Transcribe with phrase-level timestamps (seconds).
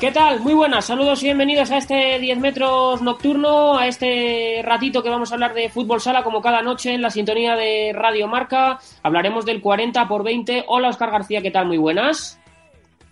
[0.00, 0.38] ¿Qué tal?
[0.38, 5.32] Muy buenas, saludos y bienvenidos a este 10 metros nocturno, a este ratito que vamos
[5.32, 8.78] a hablar de fútbol sala como cada noche en la sintonía de Radio Marca.
[9.02, 10.66] Hablaremos del 40 por 20.
[10.68, 11.66] Hola Oscar García, ¿qué tal?
[11.66, 12.38] Muy buenas.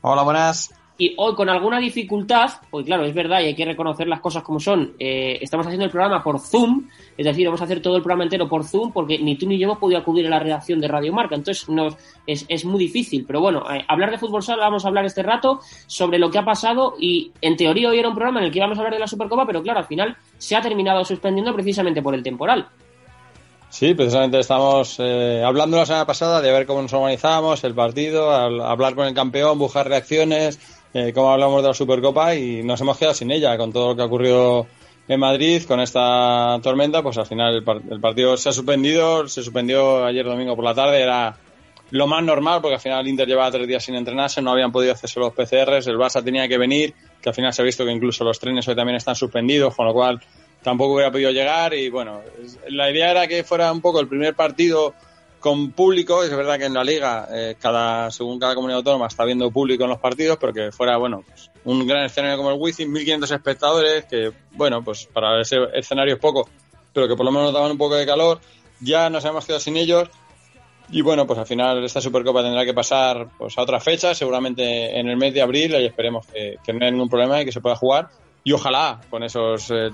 [0.00, 0.72] Hola, buenas.
[0.99, 4.43] Y hoy con alguna dificultad, pues claro, es verdad y hay que reconocer las cosas
[4.43, 6.89] como son, eh, estamos haciendo el programa por Zoom,
[7.19, 9.59] es decir, vamos a hacer todo el programa entero por Zoom porque ni tú ni
[9.59, 11.95] yo hemos podido acudir a la redacción de Radio Marca, entonces nos,
[12.27, 15.23] es, es muy difícil, pero bueno, eh, hablar de fútbol sala vamos a hablar este
[15.23, 18.51] rato sobre lo que ha pasado y en teoría hoy era un programa en el
[18.51, 21.53] que íbamos a hablar de la Supercopa, pero claro, al final se ha terminado suspendiendo
[21.53, 22.68] precisamente por el temporal.
[23.68, 28.31] Sí, precisamente estamos eh, hablando la semana pasada de ver cómo nos organizamos, el partido,
[28.35, 30.59] al- hablar con el campeón, buscar reacciones,
[30.95, 33.97] eh, cómo hablamos de la Supercopa y nos hemos quedado sin ella con todo lo
[33.97, 34.67] que ha ocurrido
[35.09, 37.03] en Madrid con esta tormenta.
[37.03, 40.64] Pues al final el, par- el partido se ha suspendido, se suspendió ayer domingo por
[40.64, 41.37] la tarde, era
[41.91, 44.73] lo más normal porque al final el Inter llevaba tres días sin entrenarse, no habían
[44.73, 47.84] podido hacerse los PCRs, el Barça tenía que venir, que al final se ha visto
[47.84, 50.20] que incluso los trenes hoy también están suspendidos, con lo cual
[50.62, 52.23] tampoco hubiera podido llegar y bueno,
[52.70, 54.95] la idea era que fuera un poco el primer partido
[55.47, 59.25] con público, es verdad que en la liga, eh, cada según cada comunidad autónoma está
[59.25, 62.56] viendo público en los partidos, pero que fuera, bueno, pues, un gran escenario como el
[62.58, 66.48] Wizzing, 1.500 espectadores, que bueno, pues para ese escenario es poco,
[66.92, 68.41] pero que por lo menos daban un poco de calor,
[68.80, 70.08] ya nos hemos quedado sin ellos.
[70.91, 74.98] Y bueno, pues al final esta Supercopa tendrá que pasar pues a otra fecha, seguramente
[74.98, 77.52] en el mes de abril, y esperemos que, que no haya ningún problema y que
[77.52, 78.08] se pueda jugar.
[78.42, 79.91] Y ojalá con esos eh,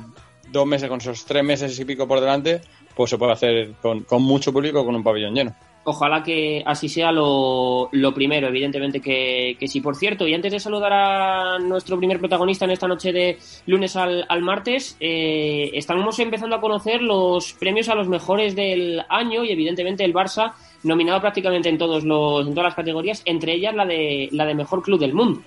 [0.51, 2.63] dos meses, con esos tres meses y pico por delante,
[2.95, 5.55] pues se pueda hacer con, con mucho público, con un pabellón lleno.
[5.85, 9.81] Ojalá que así sea lo, lo primero, evidentemente que, que sí.
[9.81, 13.97] Por cierto, y antes de saludar a nuestro primer protagonista en esta noche de lunes
[13.97, 19.43] al, al martes, eh, estamos empezando a conocer los premios a los mejores del año
[19.43, 20.53] y evidentemente el Barça
[20.85, 24.55] nominado prácticamente en todos los en todas las categorías, entre ellas la de la de
[24.55, 25.43] mejor club del mundo.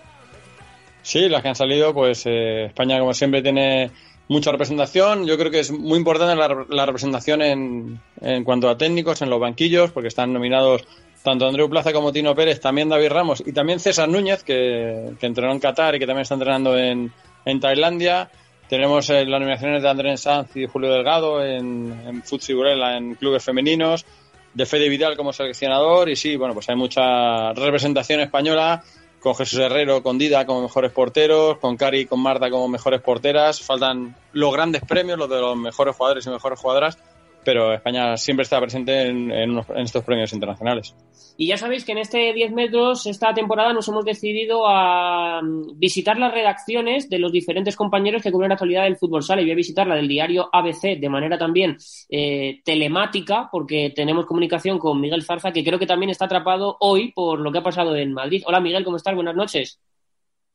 [1.01, 3.91] Sí, las que han salido, pues eh, España como siempre tiene
[4.27, 5.25] mucha representación.
[5.25, 9.29] Yo creo que es muy importante la, la representación en, en cuanto a técnicos, en
[9.29, 10.85] los banquillos, porque están nominados
[11.25, 15.51] tanto Andreu Plaza como Tino Pérez, también David Ramos y también César Núñez, que, entrenó
[15.51, 17.11] en Qatar y que también está entrenando en,
[17.45, 18.29] en Tailandia.
[18.69, 23.15] Tenemos eh, las nominaciones de Andrés Sanz y Julio Delgado en, en Futsi Burela en
[23.15, 24.05] clubes femeninos,
[24.53, 28.83] de Fede Vidal como seleccionador y sí, bueno, pues hay mucha representación española
[29.25, 33.01] con Jesús Herrero, con Dida como mejores porteros, con Cari y con Marta como mejores
[33.01, 33.59] porteras.
[33.59, 36.99] Faltan los grandes premios, los de los mejores jugadores y mejores jugadoras,
[37.45, 40.95] pero España siempre está presente en, en unos- en estos premios internacionales.
[41.37, 45.77] Y ya sabéis que en este 10 metros, esta temporada, nos hemos decidido a mm,
[45.79, 49.41] visitar las redacciones de los diferentes compañeros que cubren la actualidad del fútbol sala.
[49.41, 51.77] Y voy a visitar la del diario ABC de manera también
[52.09, 57.11] eh, telemática, porque tenemos comunicación con Miguel Zarza, que creo que también está atrapado hoy
[57.11, 58.43] por lo que ha pasado en Madrid.
[58.47, 59.13] Hola Miguel, ¿cómo estás?
[59.13, 59.79] Buenas noches.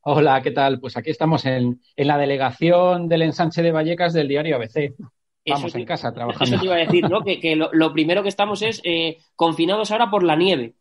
[0.03, 0.79] Hola, ¿qué tal?
[0.79, 4.95] Pues aquí estamos en, en la delegación del ensanche de Vallecas del diario ABC.
[5.45, 6.59] Vamos Eso en te- casa Eso trabajando.
[6.59, 7.23] te iba a decir, ¿no?
[7.23, 10.75] Que, que lo, lo primero que estamos es eh, confinados ahora por la nieve.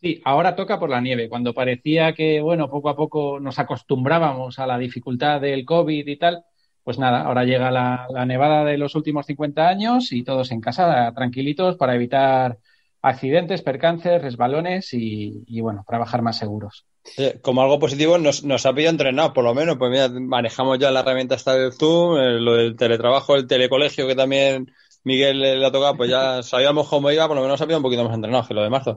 [0.00, 1.28] Sí, ahora toca por la nieve.
[1.28, 6.16] Cuando parecía que, bueno, poco a poco nos acostumbrábamos a la dificultad del COVID y
[6.16, 6.42] tal,
[6.82, 10.60] pues nada, ahora llega la, la nevada de los últimos 50 años y todos en
[10.60, 12.58] casa tranquilitos para evitar
[13.00, 16.84] accidentes, percances, resbalones y, y, bueno, trabajar más seguros.
[17.16, 20.78] Eh, Como algo positivo nos, nos ha pillado entrenados, por lo menos, pues mira, manejamos
[20.78, 24.72] ya la herramienta esta del Zoom, eh, lo del teletrabajo, el telecolegio que también
[25.04, 27.66] Miguel le, le ha tocado, pues ya sabíamos cómo iba, por lo menos nos ha
[27.66, 28.96] pillado un poquito más entrenados que lo de marzo.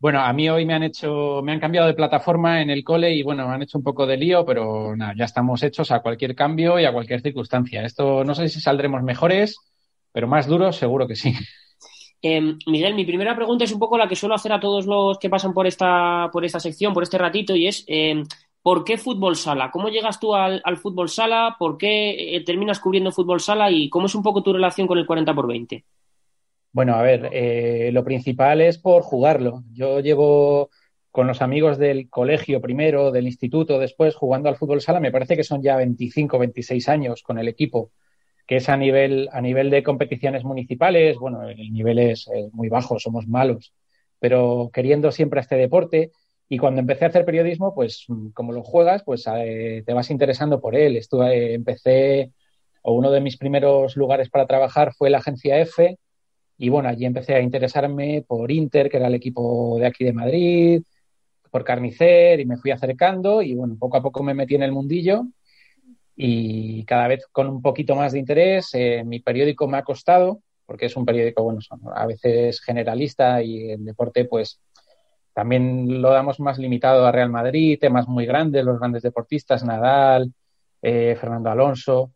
[0.00, 3.12] Bueno, a mí hoy me han hecho, me han cambiado de plataforma en el cole
[3.14, 6.00] y bueno, me han hecho un poco de lío, pero nada, ya estamos hechos a
[6.00, 7.82] cualquier cambio y a cualquier circunstancia.
[7.82, 9.56] Esto no sé si saldremos mejores,
[10.12, 11.34] pero más duros seguro que sí.
[12.22, 15.18] Eh, Miguel, mi primera pregunta es un poco la que suelo hacer a todos los
[15.18, 18.22] que pasan por esta, por esta sección, por este ratito, y es eh,
[18.62, 19.70] ¿por qué fútbol sala?
[19.70, 21.56] ¿Cómo llegas tú al, al fútbol sala?
[21.58, 23.70] ¿Por qué eh, terminas cubriendo fútbol sala?
[23.70, 25.84] ¿Y cómo es un poco tu relación con el 40 por 20?
[26.72, 29.62] Bueno, a ver, eh, lo principal es por jugarlo.
[29.72, 30.70] Yo llevo
[31.10, 35.36] con los amigos del colegio primero, del instituto después, jugando al fútbol sala, me parece
[35.36, 37.90] que son ya 25, 26 años con el equipo,
[38.48, 42.70] que es a nivel, a nivel de competiciones municipales, bueno, el nivel es eh, muy
[42.70, 43.74] bajo, somos malos,
[44.18, 46.12] pero queriendo siempre este deporte.
[46.48, 50.62] Y cuando empecé a hacer periodismo, pues como lo juegas, pues eh, te vas interesando
[50.62, 50.96] por él.
[50.96, 52.32] Estuve, empecé,
[52.82, 55.98] o uno de mis primeros lugares para trabajar fue la agencia F,
[56.56, 60.14] y bueno, allí empecé a interesarme por Inter, que era el equipo de aquí de
[60.14, 60.82] Madrid,
[61.50, 64.72] por Carnicer, y me fui acercando y bueno, poco a poco me metí en el
[64.72, 65.26] mundillo
[66.20, 68.70] y cada vez con un poquito más de interés.
[68.74, 73.40] Eh, mi periódico me ha costado, porque es un periódico, bueno, son a veces generalista
[73.40, 74.60] y el deporte pues
[75.32, 80.32] también lo damos más limitado a Real Madrid, temas muy grandes, los grandes deportistas, Nadal,
[80.82, 82.12] eh, Fernando Alonso.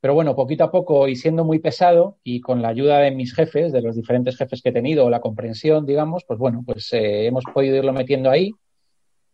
[0.00, 3.34] Pero bueno, poquito a poco y siendo muy pesado y con la ayuda de mis
[3.34, 6.92] jefes, de los diferentes jefes que he tenido, o la comprensión, digamos, pues bueno, pues
[6.92, 8.52] eh, hemos podido irlo metiendo ahí.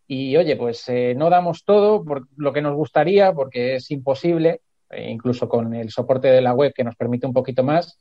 [0.07, 4.61] Y oye, pues eh, no damos todo por lo que nos gustaría, porque es imposible,
[4.95, 7.97] incluso con el soporte de la web que nos permite un poquito más,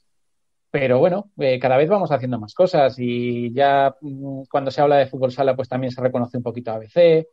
[0.73, 4.97] pero bueno, eh, cada vez vamos haciendo más cosas y ya mm, cuando se habla
[4.97, 7.27] de fútbol sala, pues también se reconoce un poquito ABC.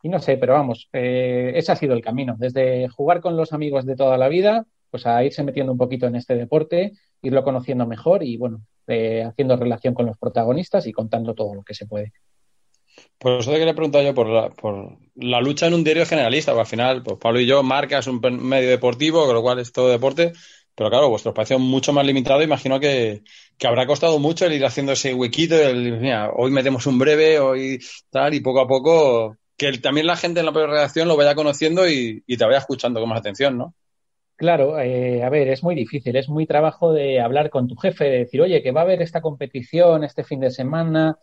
[0.00, 2.36] Y no sé, pero vamos, eh, ese ha sido el camino.
[2.38, 6.06] Desde jugar con los amigos de toda la vida, pues a irse metiendo un poquito
[6.06, 10.92] en este deporte, irlo conociendo mejor y bueno, eh, haciendo relación con los protagonistas y
[10.92, 12.12] contando todo lo que se puede.
[13.18, 16.52] Pues eso te quería preguntar yo por la, por la lucha en un diario generalista,
[16.52, 19.72] porque al final, pues Pablo y yo, marcas un medio deportivo, con lo cual es
[19.72, 20.32] todo deporte,
[20.78, 22.40] pero claro, vuestro espacio es mucho más limitado.
[22.40, 23.22] Imagino que,
[23.64, 25.56] habrá costado mucho el ir haciendo ese huequito.
[25.56, 27.80] El, mira, hoy metemos un breve, hoy
[28.10, 31.34] tal, y poco a poco que también la gente en la propia redacción lo vaya
[31.34, 33.74] conociendo y, te vaya escuchando con más atención, ¿no?
[34.36, 38.04] Claro, eh, a ver, es muy difícil, es muy trabajo de hablar con tu jefe,
[38.04, 41.18] de decir, oye, que va a haber esta competición este fin de semana.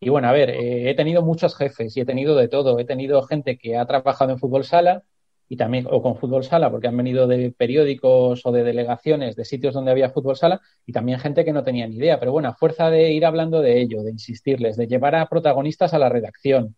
[0.00, 2.78] Y bueno, a ver, eh, he tenido muchos jefes y he tenido de todo.
[2.78, 5.04] He tenido gente que ha trabajado en fútbol sala,
[5.48, 9.44] y también o con fútbol sala porque han venido de periódicos o de delegaciones de
[9.44, 12.48] sitios donde había fútbol sala y también gente que no tenía ni idea pero bueno
[12.48, 16.08] a fuerza de ir hablando de ello de insistirles de llevar a protagonistas a la
[16.08, 16.76] redacción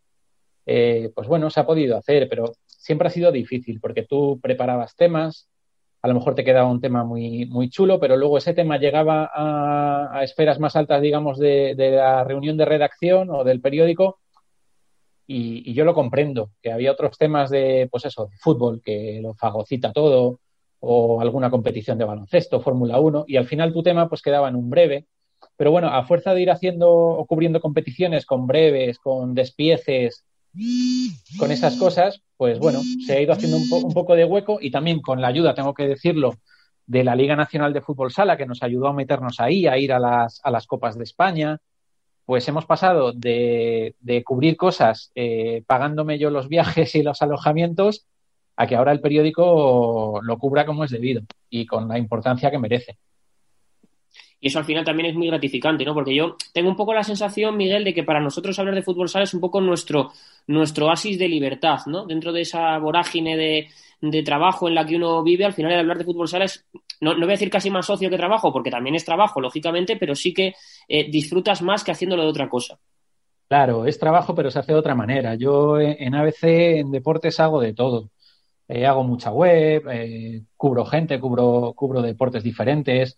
[0.67, 4.97] eh, pues bueno se ha podido hacer pero siempre ha sido difícil porque tú preparabas
[4.97, 5.49] temas
[6.07, 9.31] a lo mejor te quedaba un tema muy muy chulo pero luego ese tema llegaba
[9.35, 14.19] a, esferas más altas digamos de la reunión de redacción o del periódico
[15.27, 19.35] y, yo lo comprendo, que había otros temas de, pues eso, de fútbol, que lo
[19.35, 20.41] fagocita todo,
[20.81, 24.57] o alguna competición de baloncesto, Fórmula 1, y al final tu tema pues quedaba en
[24.57, 25.07] un breve.
[25.57, 30.25] Pero bueno, a fuerza de ir haciendo o cubriendo competiciones con breves, con despieces,
[31.39, 34.71] con esas cosas, pues bueno, se ha ido haciendo un, un poco de hueco y
[34.71, 36.35] también con la ayuda, tengo que decirlo,
[36.87, 39.93] de la Liga Nacional de Fútbol Sala, que nos ayudó a meternos ahí, a ir
[39.93, 41.59] a las, a las Copas de España,
[42.25, 43.95] pues hemos pasado de,
[44.25, 48.07] cubrir cosas eh, pagándome yo los viajes y los alojamientos
[48.57, 52.59] a que ahora el periódico lo cubra como es debido y con la importancia que
[52.59, 52.99] merece.
[54.41, 55.95] Y eso al final también es muy gratificante, ¿no?
[55.95, 59.09] Porque yo tengo un poco la sensación, Miguel, de que para nosotros hablar de fútbol
[59.09, 60.13] sala es un poco nuestro,
[60.47, 62.05] nuestro oasis de libertad, ¿no?
[62.07, 63.69] Dentro de esa vorágine de,
[64.01, 66.67] de trabajo en la que uno vive, al final el hablar de fútbol sala es,
[67.01, 69.97] no, no voy a decir casi más socio que trabajo, porque también es trabajo, lógicamente,
[69.97, 70.55] pero sí que
[70.89, 72.79] eh, disfrutas más que haciéndolo de otra cosa.
[73.49, 75.37] Claro, es trabajo, pero se hace de otra manera.
[75.37, 78.11] Yo en ABC, en deportes, hago de todo.
[78.69, 83.17] Eh, hago mucha web, eh, cubro gente, cubro, cubro deportes diferentes,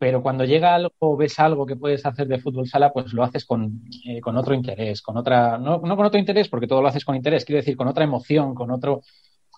[0.00, 3.44] pero cuando llega algo, ves algo que puedes hacer de fútbol sala, pues lo haces
[3.44, 3.82] con,
[4.22, 7.16] con otro interés, con otra, no, no, con otro interés, porque todo lo haces con
[7.16, 9.02] interés, quiero decir, con otra emoción, con otro,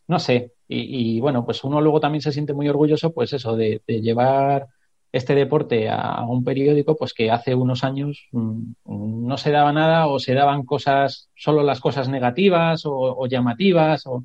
[0.09, 3.83] no sé, y, bueno, pues uno luego también se siente muy orgulloso, pues eso, de,
[3.87, 4.67] llevar
[5.13, 10.09] este deporte a, un periódico, pues que hace unos años mm, no se daba nada
[10.09, 14.25] o se daban cosas, solo las cosas negativas o, llamativas, o,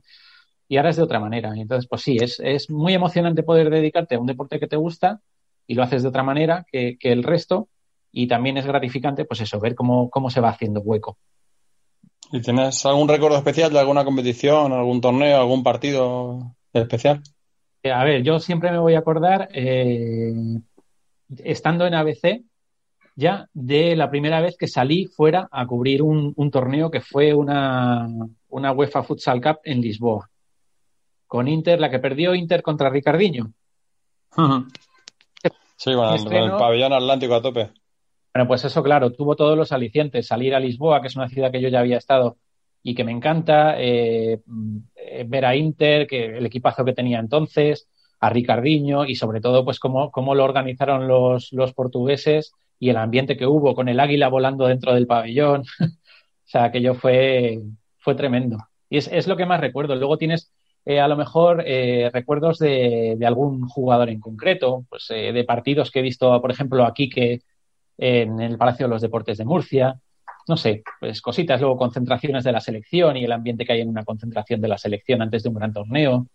[0.68, 1.54] y ahora es de otra manera.
[1.56, 5.22] entonces, pues sí, es, es muy emocionante poder dedicarte a un deporte que te gusta
[5.68, 7.68] y lo haces de otra manera que, que el resto,
[8.12, 11.18] y también es gratificante, pues eso, ver cómo, cómo se va haciendo hueco.
[12.32, 17.22] ¿Y tienes algún recuerdo especial de alguna competición, algún torneo, algún partido especial?
[17.84, 20.34] Eh, a ver, yo siempre me voy a acordar, eh,
[21.38, 22.44] estando en ABC,
[23.16, 28.08] ya de la primera vez que salí fuera a cubrir un, torneo que fue una,
[28.50, 30.30] una, UEFA Futsal Cup en Lisboa.
[31.26, 33.52] Con Inter, la que perdió Inter contra Ricardiño.
[35.78, 37.70] Sí, bueno, el pabellón atlántico a tope.
[38.34, 40.28] Bueno, pues eso, claro, tuvo todos los alicientes.
[40.28, 42.38] Salir a Lisboa, que es una ciudad que yo ya había estado
[42.84, 44.42] y que me encanta, eh,
[45.26, 47.88] ver a Inter, que el equipazo que tenía entonces,
[48.20, 52.98] a Ricardiño y sobre todo, pues cómo, cómo lo organizaron los, los portugueses y el
[52.98, 55.62] ambiente que hubo con el águila volando dentro del pabellón.
[55.82, 57.60] o sea, aquello fue,
[58.00, 58.58] fue tremendo.
[58.90, 59.96] Y es, es lo que más recuerdo.
[59.96, 60.52] Luego tienes
[60.88, 65.92] eh, a lo mejor eh, recuerdos de, de, algún jugador en concreto, pues de partidos
[65.92, 67.42] que he visto, por ejemplo, aquí que
[67.98, 70.00] en el Palacio de los Deportes de Murcia.
[70.48, 73.90] No sé, pues cositas, luego concentraciones de la selección y el ambiente que hay en
[73.90, 76.28] una concentración de la selección antes de un gran torneo.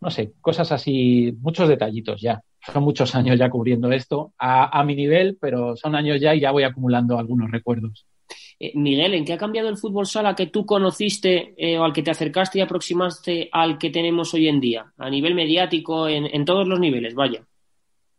[0.00, 2.42] No sé, cosas así, muchos detallitos ya.
[2.72, 6.50] Son muchos años ya cubriendo esto a, mi nivel, pero son años ya y ya
[6.50, 8.06] voy acumulando algunos recuerdos.
[8.62, 11.94] Eh, Miguel, ¿en qué ha cambiado el fútbol sala que tú conociste eh, o al
[11.94, 14.92] que te acercaste y aproximaste al que tenemos hoy en día?
[14.98, 17.42] A nivel mediático, en todos los niveles, vaya.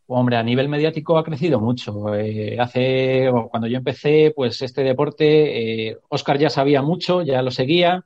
[0.08, 2.16] Hombre, a nivel mediático ha crecido mucho.
[2.16, 8.04] Eh, hace, cuando yo empecé, pues este deporte, Oscar ya sabía mucho, ya lo seguía,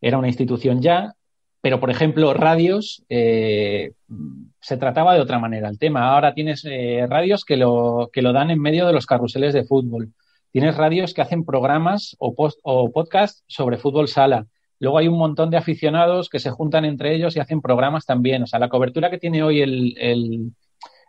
[0.00, 1.14] era una institución ya,
[1.60, 6.12] pero por ejemplo, radios, se trataba de otra manera el tema.
[6.14, 6.64] Ahora tienes
[7.08, 10.12] radios que lo, que lo dan en medio de los carruseles de fútbol.
[10.52, 14.46] Tienes radios que hacen programas o, post, o podcast sobre fútbol sala.
[14.78, 18.42] Luego hay un montón de aficionados que se juntan entre ellos y hacen programas también.
[18.42, 20.52] O sea, la cobertura que tiene hoy el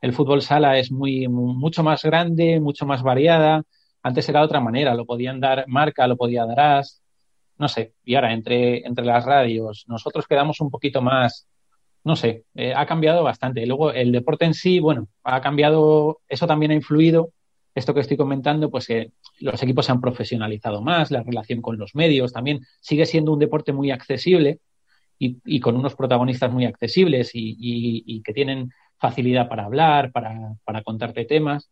[0.04, 3.64] el fútbol sala es muy, mucho más grande, mucho más variada.
[4.02, 7.02] Antes era de otra manera, lo podían dar marca, lo podía dar as,
[7.58, 7.94] no sé.
[8.04, 11.48] Y ahora, entre, entre las radios, nosotros quedamos un poquito más,
[12.04, 13.66] no sé, eh, ha cambiado bastante.
[13.66, 17.30] Luego, el deporte en sí, bueno, ha cambiado, eso también ha influido,
[17.76, 21.78] esto que estoy comentando, pues que los equipos se han profesionalizado más, la relación con
[21.78, 24.60] los medios también sigue siendo un deporte muy accesible
[25.18, 28.72] y, con unos protagonistas muy accesibles y que tienen
[29.04, 31.70] facilidad para hablar, para, contarte temas,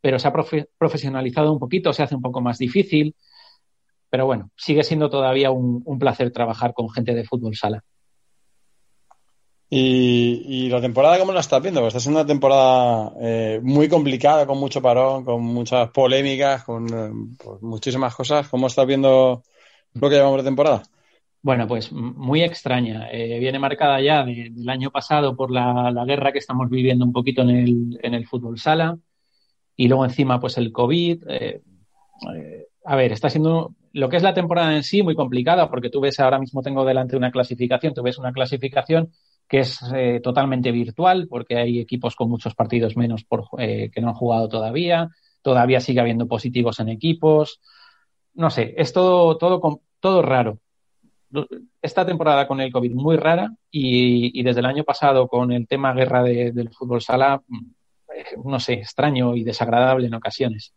[0.00, 0.32] pero se ha
[0.78, 3.16] profesionalizado un poquito, se hace un poco más difícil,
[4.08, 7.82] pero bueno, sigue siendo todavía un, placer trabajar con gente de fútbol sala.
[9.70, 11.80] ¿Y, la temporada cómo la estás viendo?
[11.80, 16.86] Pues esta es una temporada eh, muy complicada, con mucho parón, con muchas polémicas, con
[16.88, 18.48] eh, pues muchísimas cosas.
[18.48, 19.42] ¿Cómo estás viendo
[19.92, 20.82] lo que llevamos de temporada?
[21.42, 23.08] Bueno, pues muy extraña.
[23.12, 27.42] Eh, viene marcada ya del año pasado por la, guerra que estamos viviendo un poquito
[27.42, 28.98] en el, en el fútbol sala
[29.76, 31.24] y luego encima pues el COVID.
[31.28, 31.62] Eh,
[32.84, 36.00] a ver, está siendo lo que es la temporada en sí muy complicada porque tú
[36.00, 39.12] ves ahora mismo tengo delante una clasificación, tú ves una clasificación
[39.48, 39.80] que es
[40.22, 45.08] totalmente virtual porque hay equipos con muchos partidos menos por, que no han jugado todavía,
[45.42, 47.60] todavía sigue habiendo positivos en equipos.
[48.34, 50.58] No sé, es todo, todo, todo raro
[51.82, 55.92] esta temporada con el COVID muy rara y, desde el año pasado con el tema
[55.92, 60.74] guerra del fútbol sala, mm, no sé, extraño y desagradable en ocasiones.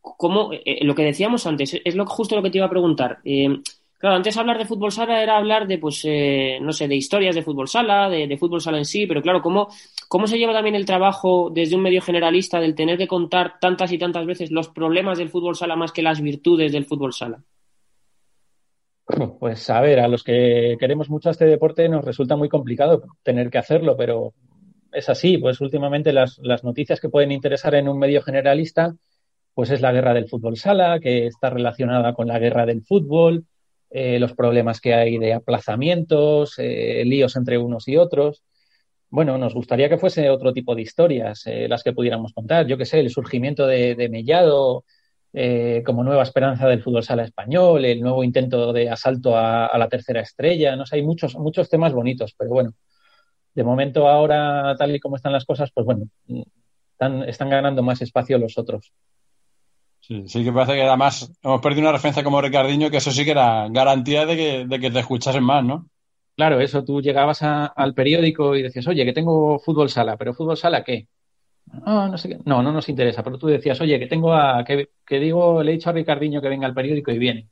[0.00, 3.18] Como eh, lo que decíamos antes, es lo, justo lo que te iba a preguntar.
[3.24, 3.60] Eh,
[4.00, 7.36] claro, antes hablar de fútbol sala era hablar de, pues, eh, no sé, de historias
[7.36, 9.68] de fútbol sala, de, fútbol sala en sí, pero claro, ¿cómo,
[10.08, 13.92] ¿cómo se lleva también el trabajo desde un medio generalista del tener que contar tantas
[13.92, 17.44] y tantas veces los problemas del fútbol sala más que las virtudes del fútbol sala?
[19.38, 23.50] Pues a ver, a los que queremos mucho este deporte nos resulta muy complicado tener
[23.50, 24.34] que hacerlo, pero
[24.92, 25.38] es así.
[25.38, 28.94] Pues últimamente las, noticias que pueden interesar en un medio generalista,
[29.54, 33.44] pues es la guerra del fútbol sala, que está relacionada con la guerra del fútbol,
[33.90, 38.44] eh, los problemas que hay de aplazamientos, eh, líos entre unos y otros.
[39.10, 42.66] Bueno, nos gustaría que fuese otro tipo de historias eh, las que pudiéramos contar.
[42.68, 44.84] Yo qué sé, el surgimiento de, de Mellado
[45.86, 50.20] como nueva esperanza del fútbol sala español, el nuevo intento de asalto a, la tercera
[50.20, 52.72] estrella, no hay muchos, muchos temas bonitos, pero bueno,
[53.54, 56.08] de momento ahora, tal y como están las cosas, pues bueno,
[56.92, 58.92] están, están ganando más espacio los otros.
[60.26, 63.30] Sí, que parece que además hemos perdido una referencia como Ricardiño, que eso sí que
[63.30, 65.86] era garantía de que, de que te escuchasen más, ¿no?
[66.34, 70.56] Claro, eso tú llegabas al periódico y decías, oye, que tengo fútbol sala, pero fútbol
[70.56, 71.06] sala, ¿qué?
[71.86, 72.38] no, no sé qué.
[72.44, 74.88] No, no nos interesa, pero tú decías, oye, que tengo a, que,
[75.20, 77.48] digo, le he dicho a Ricardiño que venga al periódico y viene.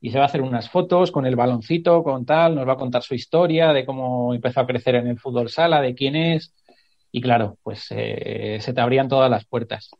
[0.00, 2.76] Y se va a hacer unas fotos con el baloncito, con tal, nos va a
[2.76, 6.52] contar su historia de cómo empezó a crecer en el fútbol sala, de quién es.
[7.10, 9.90] Y claro, pues eh, se te abrían todas las puertas.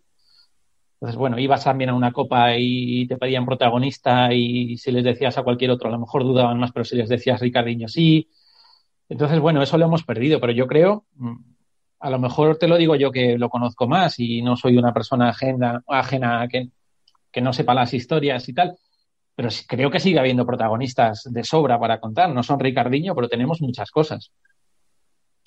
[1.02, 5.36] Entonces, bueno, ibas también a una copa y te pedían protagonista y si les decías
[5.36, 8.30] a cualquier otro, a lo mejor dudaban más, pero si les decías Ricardiño, sí.
[9.08, 11.06] Entonces, bueno, eso lo hemos perdido, pero yo creo,
[11.98, 14.94] a lo mejor te lo digo yo que lo conozco más y no soy una
[14.94, 16.68] persona ajena, ajena que,
[17.32, 18.76] que no sepa las historias y tal,
[19.34, 22.32] pero creo que sigue habiendo protagonistas de sobra para contar.
[22.32, 24.30] No son Ricardiño, pero tenemos muchas cosas.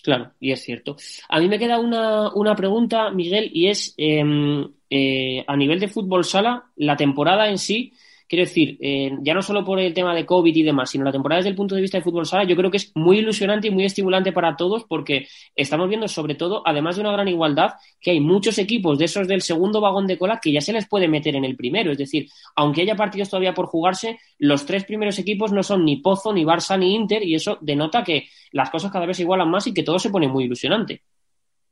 [0.06, 0.98] Claro, y es cierto.
[1.30, 5.88] A mí me queda una, una pregunta, Miguel, y es em, eh, a nivel de
[5.88, 7.92] fútbol sala, la temporada en sí,
[8.28, 11.12] Quiero decir, eh, ya no solo por el tema de COVID y demás, sino la
[11.12, 13.68] temporada desde el punto de vista de fútbol sala, yo creo que es muy ilusionante
[13.68, 17.74] y muy estimulante para todos porque estamos viendo sobre todo, además de una gran igualdad,
[18.02, 20.88] que hay muchos equipos de esos del segundo vagón de cola que ya se les
[20.88, 21.92] puede meter en el primero.
[21.92, 25.98] Es decir, aunque haya partidos todavía por jugarse, los tres primeros equipos no son ni
[25.98, 29.50] Pozo, ni Barça, ni Inter y eso denota que las cosas cada vez se igualan
[29.50, 31.04] más y que todo se pone muy ilusionante.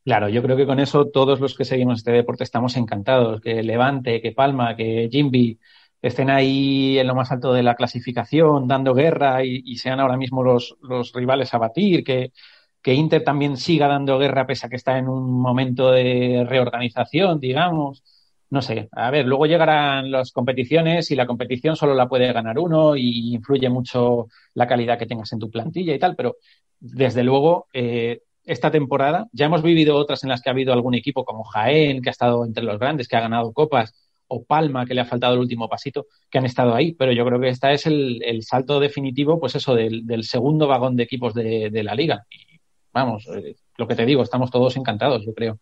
[0.06, 3.40] Claro, yo creo que con eso todos los que seguimos este deporte estamos encantados.
[3.40, 5.58] Que Levante, que Palma, que Jimby,
[6.04, 10.44] estén ahí en lo más alto de la clasificación, dando guerra y, sean ahora mismo
[10.44, 10.78] los,
[11.14, 12.34] rivales a batir, que,
[12.82, 17.40] que, Inter también siga dando guerra pese a que está en un momento de reorganización,
[17.40, 18.04] digamos.
[18.50, 22.60] No sé, a ver, luego llegarán las competiciones y la competición solo la puede ganar
[22.60, 26.36] uno y influye mucho la calidad que tengas en tu plantilla y tal, pero
[26.80, 29.28] desde luego eh, esta temporada.
[29.32, 32.12] Ya hemos vivido otras en las que ha habido algún equipo como Jaén, que ha
[32.12, 33.94] estado entre los grandes, que ha ganado copas,
[34.34, 36.94] o Palma, que le ha faltado el último pasito, que han estado ahí.
[36.94, 41.04] Pero yo creo que esta es el, salto definitivo, pues eso, del, segundo vagón de
[41.04, 42.26] equipos de, la liga.
[42.30, 42.60] Y
[42.92, 45.60] vamos, eh, lo que te digo, estamos todos encantados, yo creo.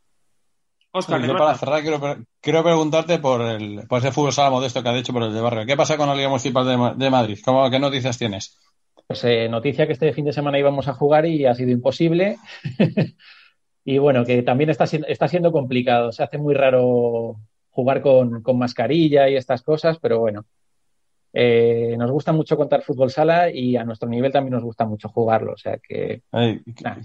[0.94, 1.82] Oscar, yo para cerrar
[2.42, 5.40] quiero, preguntarte por, el, por ese fútbol sala modesto que ha dicho por el de
[5.40, 5.66] barrio.
[5.66, 7.40] ¿Qué pasa con la Liga Municipal de, Madrid?
[7.46, 8.60] ¿Cómo, ¿Qué noticias tienes?
[9.08, 12.38] Pues eh, noticia que este fin de semana íbamos a jugar y ha sido imposible.
[13.86, 16.12] y bueno, que también está, está siendo complicado.
[16.12, 17.38] Se hace muy raro
[17.72, 20.46] jugar con, mascarilla y estas cosas, pero bueno.
[21.34, 25.10] Eh, nos gusta mucho contar fútbol sala y a nuestro nivel también nos gusta mucho
[25.10, 25.54] jugarlo.
[25.54, 26.22] O sea que.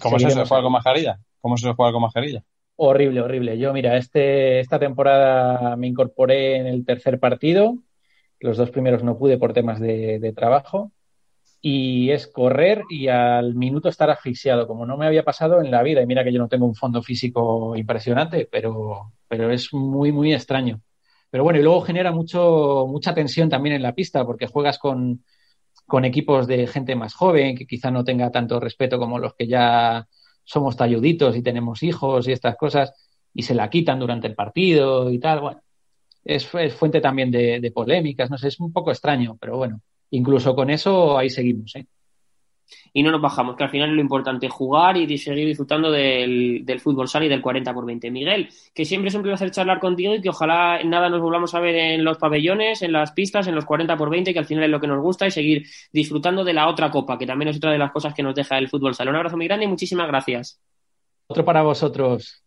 [0.00, 1.18] ¿Cómo se juega con mascarilla?
[1.40, 2.42] ¿Cómo se juega con mascarilla?
[2.76, 3.58] Horrible, horrible.
[3.58, 7.78] Yo, mira, este, esta temporada me incorporé en el tercer partido.
[8.38, 10.92] Los dos primeros no pude por temas de, trabajo.
[11.60, 15.82] Y es correr y al minuto estar asfixiado, como no me había pasado en la
[15.82, 16.02] vida.
[16.02, 20.32] Y mira que yo no tengo un fondo físico impresionante, pero, pero es muy, muy
[20.34, 20.80] extraño.
[21.30, 25.24] Pero bueno, y luego genera mucho, mucha tensión también en la pista, porque juegas con,
[25.86, 29.46] con equipos de gente más joven, que quizá no tenga tanto respeto como los que
[29.46, 30.06] ya
[30.44, 32.92] somos talluditos y tenemos hijos y estas cosas,
[33.34, 35.40] y se la quitan durante el partido y tal.
[35.40, 35.62] Bueno,
[36.24, 40.70] es, fuente también de, polémicas, no sé, es un poco extraño, pero bueno, incluso con
[40.70, 41.86] eso ahí seguimos, ¿eh?
[42.92, 46.64] y no nos bajamos, que al final es lo importante, jugar y seguir disfrutando del,
[46.80, 48.10] fútbol sal y del 40 por 20.
[48.10, 51.60] Miguel, que siempre es un placer charlar contigo y que ojalá nada nos volvamos a
[51.60, 54.64] ver en los pabellones, en las pistas, en los 40 por 20, que al final
[54.64, 57.56] es lo que nos gusta y seguir disfrutando de la otra copa, que también es
[57.56, 59.08] otra de las cosas que nos deja el fútbol sal.
[59.08, 60.60] Un abrazo muy grande y muchísimas gracias.
[61.26, 62.45] Otro para vosotros.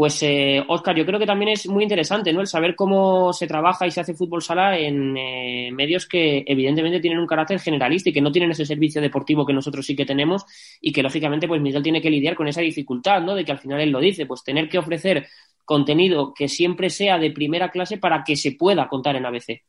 [0.00, 2.40] Pues, eh, Oscar, yo creo que también es muy interesante, ¿no?
[2.40, 7.00] El saber cómo se trabaja y se hace fútbol sala en eh, medios que evidentemente
[7.00, 10.06] tienen un carácter generalista y que no tienen ese servicio deportivo que nosotros sí que
[10.06, 10.46] tenemos
[10.80, 13.34] y que lógicamente, pues Miguel tiene que lidiar con esa dificultad, ¿no?
[13.34, 15.28] De que al final él lo dice, pues tener que ofrecer
[15.66, 19.60] contenido que siempre sea de primera clase para que se pueda contar en ABC.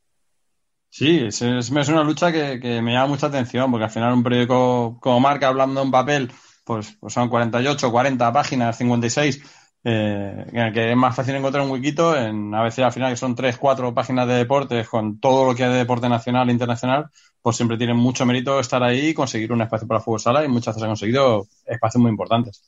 [0.89, 4.97] Sí, es, es una lucha que, me llama mucha atención, porque al final un periódico
[5.01, 6.31] como Marca hablando en papel,
[6.63, 11.63] pues, pues son 48, 40 páginas, 56 eh, en el que es más fácil encontrar
[11.63, 15.19] un wikito, en a veces al final que son tres, cuatro páginas de deportes con
[15.19, 17.07] todo lo que hay de deporte nacional e internacional,
[17.41, 20.47] pues siempre tiene mucho mérito estar ahí y conseguir un espacio para fútbol sala y
[20.47, 22.63] muchas veces han conseguido espacios muy importantes.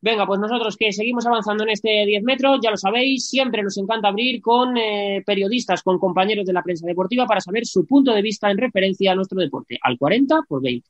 [0.00, 3.76] Venga, pues nosotros que seguimos avanzando en este 10 metros, ya lo sabéis, siempre nos
[3.78, 8.12] encanta abrir con eh, periodistas, con compañeros de la prensa deportiva para saber su punto
[8.12, 10.86] de vista en referencia a nuestro deporte, al 40 por 20.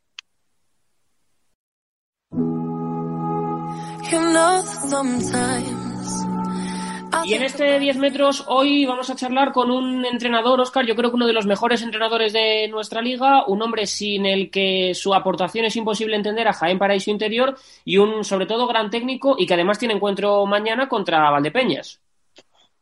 [7.25, 11.11] Y en este 10 metros hoy vamos a charlar con un entrenador, Oscar, yo creo
[11.11, 15.15] que uno de los mejores entrenadores de nuestra liga, un hombre sin el que su
[15.15, 19.47] aportación es imposible entender a Jaén Paraíso Interior y un sobre todo gran técnico y
[19.47, 22.01] que además tiene encuentro mañana contra Valdepeñas.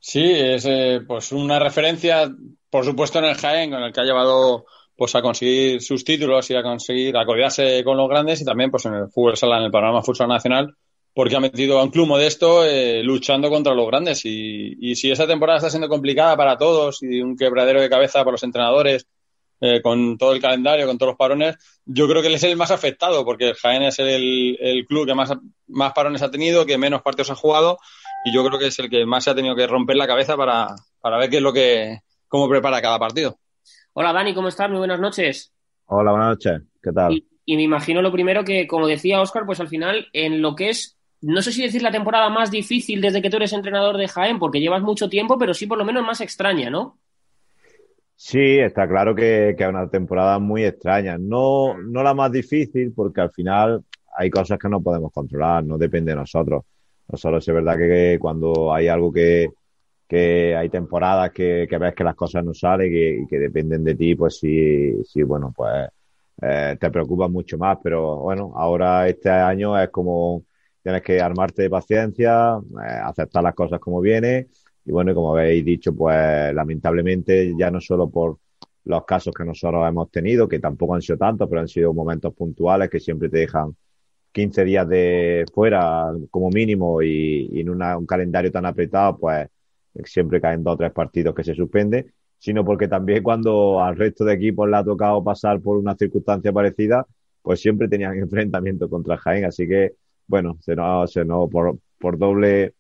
[0.01, 2.29] Sí, es eh, pues una referencia,
[2.69, 4.65] por supuesto, en el Jaén, con el que ha llevado
[4.97, 8.85] pues a conseguir sus títulos y a conseguir acordarse con los grandes y también pues
[8.87, 10.75] en el fútbol sala, en el panorama futsal nacional,
[11.15, 14.23] porque ha metido a un club modesto eh, luchando contra los grandes.
[14.25, 18.33] Y, si esa temporada está siendo complicada para todos y un quebradero de cabeza para
[18.33, 19.07] los entrenadores,
[19.61, 22.57] eh, con todo el calendario, con todos los parones, yo creo que él es el
[22.57, 25.33] más afectado, porque el Jaén es el, club que más,
[25.69, 27.79] más parones ha tenido, que menos partidos ha jugado,
[28.25, 30.37] y yo creo que es el que más se ha tenido que romper la cabeza
[30.37, 33.39] para, para ver qué es lo que, cómo prepara cada partido.
[33.93, 34.69] Hola Dani, ¿cómo estás?
[34.69, 35.53] Muy buenas noches.
[35.87, 36.63] Hola, buenas noches.
[36.83, 37.13] ¿Qué tal?
[37.13, 40.57] Y, y me imagino lo primero que, como decía Oscar, pues al final, en lo
[40.57, 43.97] que es no sé si decir la temporada más difícil desde que tú eres entrenador
[43.97, 46.99] de Jaén, porque llevas mucho tiempo, pero sí por lo menos más extraña, ¿no?
[48.17, 51.17] Sí, está claro que, es una temporada muy extraña.
[51.19, 53.85] No, no la más difícil, porque al final
[54.17, 56.65] hay cosas que no podemos controlar, no depende de nosotros.
[57.09, 59.49] Nosotros es verdad que, cuando hay algo que,
[60.07, 64.15] que hay temporadas que, ves que las cosas no salen y que, dependen de ti,
[64.15, 65.89] pues sí, sí bueno, pues
[66.43, 67.79] eh, te preocupa mucho más.
[67.83, 70.45] Pero bueno, ahora este año es como
[70.83, 74.49] tienes que armarte de paciencia, eh, aceptar las cosas como viene.
[74.85, 78.39] Y bueno, como habéis dicho, pues lamentablemente ya no solo por
[78.85, 82.35] los casos que nosotros hemos tenido, que tampoco han sido tantos, pero han sido momentos
[82.35, 83.77] puntuales que siempre te dejan
[84.33, 89.49] 15 días de fuera como mínimo y, en un calendario tan apretado, pues
[90.05, 92.07] siempre caen dos o tres partidos que se suspende,
[92.39, 96.53] sino porque también cuando al resto de equipos le ha tocado pasar por una circunstancia
[96.53, 97.07] parecida,
[97.43, 99.95] pues siempre tenían enfrentamiento contra Jaén, así que
[100.33, 102.73] bueno, se nos, se nos por, por doble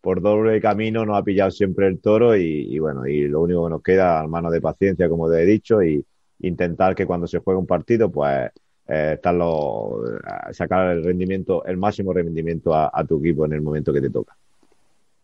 [0.00, 3.70] por doble camino nos ha pillado siempre el toro y, bueno, y lo único que
[3.70, 6.04] nos queda, mano de paciencia, como te he dicho, y
[6.40, 8.50] intentar que cuando se juegue un partido, pues
[8.88, 9.20] eh,
[10.50, 14.36] sacar el rendimiento, el máximo rendimiento a, tu equipo en el momento que te toca.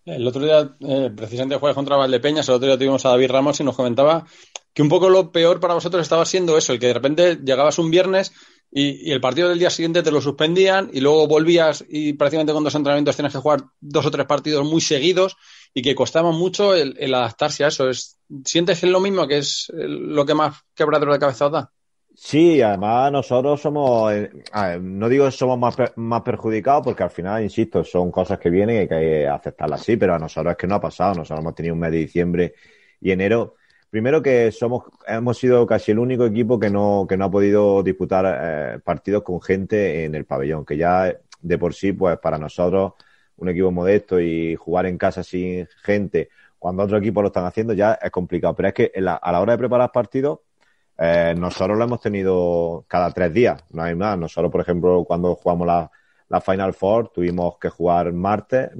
[0.05, 3.61] El otro día, eh, precisamente juegas contra Valdepeñas, el otro día tuvimos a David Ramos
[3.61, 4.25] y nos comentaba
[4.73, 7.79] que un poco lo peor para vosotros estaba siendo eso, el que de repente llegabas
[7.81, 8.33] un viernes
[8.75, 12.65] y, el partido del día siguiente te lo suspendían y luego volvías y prácticamente con
[12.65, 15.37] dos entrenamientos tienes que jugar dos o tres partidos muy seguidos
[15.75, 17.91] y que costaba mucho el, adaptarse a eso.
[17.91, 21.71] Es, ¿Sientes que es lo mismo, que es lo que más quebradero de cabeza da?
[22.15, 24.31] Sí, además nosotros somos, eh,
[24.81, 28.77] no digo que somos más, más perjudicados porque al final, insisto, son cosas que vienen
[28.77, 31.15] y hay que aceptarlas así, pero a nosotros es que no ha pasado.
[31.15, 32.55] Nosotros hemos tenido un mes de diciembre
[33.01, 33.57] y enero.
[33.93, 37.83] Primero que somos, hemos sido casi el único equipo que no, que no ha podido
[37.83, 42.39] disputar eh, partidos con gente en el pabellón, que ya de por sí, pues para
[42.39, 42.95] nosotros,
[43.37, 47.75] un equipo modesto y jugar en casa sin gente, cuando otros equipos lo están haciendo,
[47.75, 48.55] ya es complicado.
[48.57, 50.39] Pero es que a la hora de preparar partidos,
[50.97, 54.17] eh, nosotros lo hemos tenido cada tres días, no hay más.
[54.17, 55.91] Nosotros, por ejemplo, cuando jugamos la,
[56.31, 58.71] la Final Four, tuvimos que jugar martes,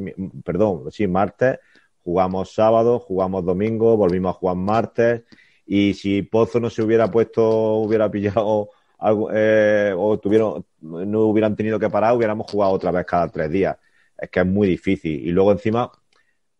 [0.43, 1.59] perdón, sí, martes,
[2.05, 5.23] jugamos sábado, jugamos domingo, volvimos a jugar martes.
[5.67, 8.71] Y si Pozo no se hubiera puesto, hubiera pillado
[9.33, 13.77] eh, o tuvieron, no hubieran tenido que parar, hubiéramos jugado otra vez cada tres días.
[14.19, 15.27] Es que es muy difícil.
[15.27, 15.91] Y luego encima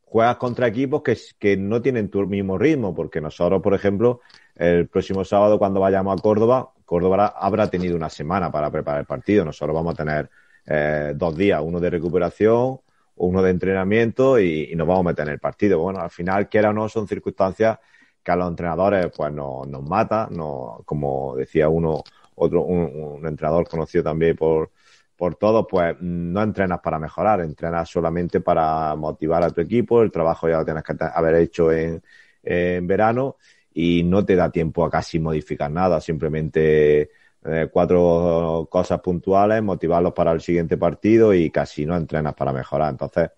[0.05, 4.21] juegas contra equipos que, que no tienen tu mismo ritmo, porque nosotros, por ejemplo,
[4.55, 9.07] el próximo sábado cuando vayamos a Córdoba, Córdoba habrá tenido una semana para preparar el
[9.07, 9.45] partido.
[9.45, 10.29] Nosotros vamos a tener
[10.67, 12.81] eh, dos días, uno de recuperación,
[13.17, 15.81] uno de entrenamiento y, nos vamos a meter en el partido.
[15.81, 17.79] Bueno, al final, quiera o no, son circunstancias
[18.23, 22.03] que a los entrenadores pues nos, nos mata, no, como decía uno,
[22.37, 24.71] otro, un, entrenador conocido también por,
[25.17, 30.13] por todos, pues no entrenas para mejorar, entrenas solamente para motivar a tu equipo, el
[30.13, 32.03] trabajo ya lo tienes que haber hecho en,
[32.43, 33.37] en verano
[33.75, 37.11] y no te da tiempo a casi modificar nada, simplemente
[37.45, 42.91] eh, cuatro cosas puntuales, motivarlos para el siguiente partido y casi no entrenas para mejorar.
[42.91, 43.31] Entonces,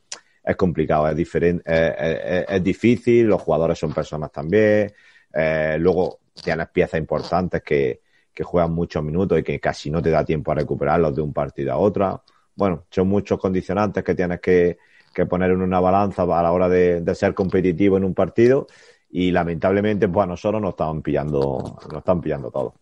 [0.42, 4.92] es complicado, es diferente, es, difícil, los jugadores son personas también,
[5.32, 8.02] eh, luego tienes piezas importantes que,
[8.34, 11.32] que juegan muchos minutos y que casi no te da tiempo a recuperarlos de un
[11.32, 12.24] partido a otro.
[12.54, 14.76] Bueno, son muchos condicionantes que tienes que,
[15.14, 18.66] que poner en una balanza a la hora de, de ser competitivo en un partido
[19.10, 22.74] y lamentablemente pues a nosotros nos están pillando, nos están pillando todo.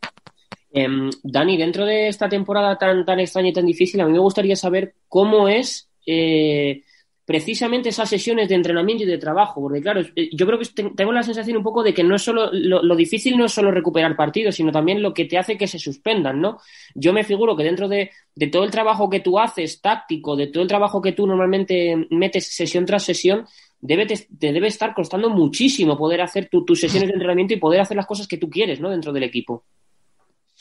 [0.74, 4.18] Em, Dani, dentro de esta temporada tan, tan extraña y tan difícil, a mí me
[4.18, 6.82] gustaría saber cómo es eh,
[7.24, 11.12] precisamente esas sesiones de entrenamiento y de trabajo, porque claro, eh, yo creo que tengo
[11.12, 14.16] la sensación un poco de que no es solo, lo, difícil no es solo recuperar
[14.16, 16.58] partidos, sino también lo que te hace que se suspendan, ¿no?
[16.94, 18.10] Yo me figuro que dentro de,
[18.50, 22.46] todo el trabajo que tú haces táctico, de todo el trabajo que tú normalmente metes
[22.54, 23.46] sesión tras sesión,
[23.80, 27.96] debe te, debe estar costando muchísimo poder hacer tus sesiones de entrenamiento y poder hacer
[27.96, 28.90] las cosas que tú quieres, ¿no?
[28.90, 29.64] Dentro del equipo.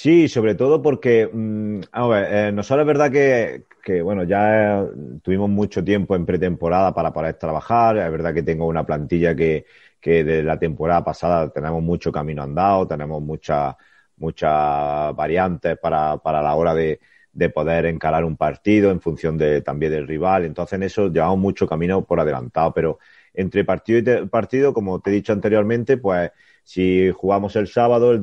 [0.04, 4.84] Sí, sobre todo porque, mm, a ver, eh, nosotros es verdad que, que, bueno, ya
[5.22, 9.66] tuvimos mucho tiempo en pretemporada para poder trabajar, es verdad que tengo una plantilla que,
[10.00, 13.76] que de la temporada pasada tenemos mucho camino andado, tenemos muchas
[14.18, 17.00] muchas variantes para, para la hora de,
[17.34, 21.38] de poder encarar un partido en función de también del rival, entonces en eso llevamos
[21.40, 23.00] mucho camino por adelantado, pero
[23.34, 26.32] entre partido y partido, como te he dicho anteriormente, pues
[26.64, 28.22] si jugamos el sábado, el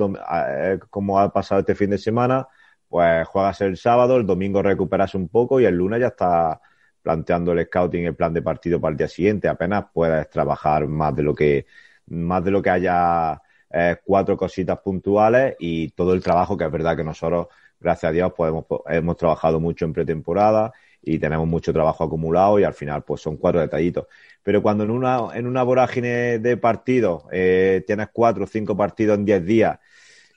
[0.51, 2.49] eh, como ha pasado este fin de semana,
[2.89, 6.61] pues juegas el sábado, el domingo recuperas un poco y el lunes ya está
[7.03, 9.49] planteando el scouting el plan de partido para el día siguiente.
[9.49, 11.67] Apenas puedes trabajar más de lo que
[12.07, 16.71] más de lo que haya eh, cuatro cositas puntuales y todo el trabajo que es
[16.71, 17.49] verdad que nosotros,
[17.79, 20.73] gracias a Dios, podemos, hemos trabajado mucho en pretemporada
[21.03, 24.07] y tenemos mucho trabajo acumulado y al final pues son cuatro detallitos.
[24.43, 29.19] Pero cuando en una, en una vorágine de partidos eh, tienes cuatro o cinco partidos
[29.19, 29.79] en diez días,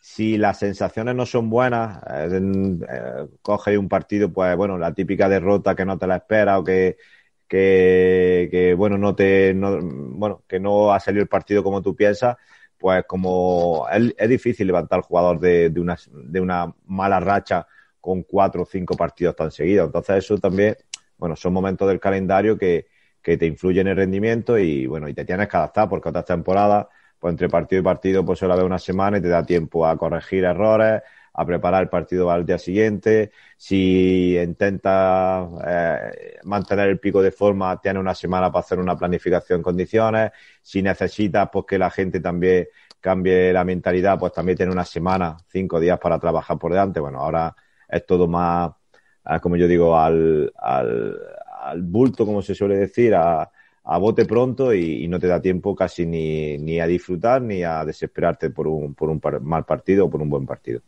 [0.02, 2.40] si las sensaciones no son buenas, eh,
[2.90, 6.64] eh, coges un partido, pues bueno, la típica derrota que no te la espera o
[6.64, 6.98] que,
[7.48, 12.38] que, bueno, no te, no, bueno, que no ha salido el partido como tú piensas,
[12.78, 17.68] pues como es, difícil levantar al jugador de, una, de una mala racha
[18.02, 19.86] con cuatro o cinco partidos tan seguidos.
[19.86, 20.76] Entonces eso también,
[21.18, 22.88] bueno, son momentos del calendario que,
[23.22, 26.26] que te influyen en el rendimiento y bueno, y te tienes que adaptar porque otras
[26.26, 26.88] temporadas,
[27.20, 29.96] pues entre partido y partido, pues solo haber una semana y te da tiempo a
[29.98, 31.02] corregir errores,
[31.34, 33.32] a preparar el partido al día siguiente.
[33.56, 39.60] Si intentas eh, mantener el pico de forma, tienes una semana para hacer una planificación
[39.60, 40.32] en condiciones.
[40.62, 42.68] Si necesitas pues que la gente también
[43.00, 47.00] cambie la mentalidad, pues también tiene una semana, cinco días para trabajar por delante.
[47.00, 47.56] Bueno, ahora
[47.92, 48.72] es todo más,
[49.26, 51.18] ah, como yo digo, al, al,
[51.62, 53.52] al bulto, como se suele decir, a,
[53.84, 57.84] a bote pronto y, no te da tiempo casi ni, ni, a disfrutar ni a
[57.84, 60.82] desesperarte por un, por un mal partido o por un buen partido.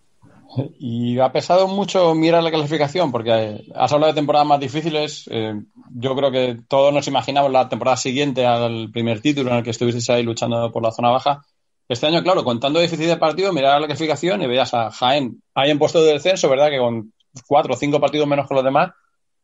[0.77, 5.27] Y ha pesado mucho mirar la clasificación, porque has hablado de temporadas más difíciles.
[5.31, 5.59] Eh,
[5.95, 9.71] yo creo que todos nos imaginamos la temporada siguiente al primer título en el que
[9.71, 11.43] estuvisteis ahí luchando por la zona baja.
[11.87, 15.69] Este año, claro, contando difícil de partido, mirar la clasificación y veías a Jaén ahí
[15.69, 16.69] en puesto de descenso, ¿verdad?
[16.69, 17.13] Que con
[17.47, 18.91] cuatro o cinco partidos menos que los demás,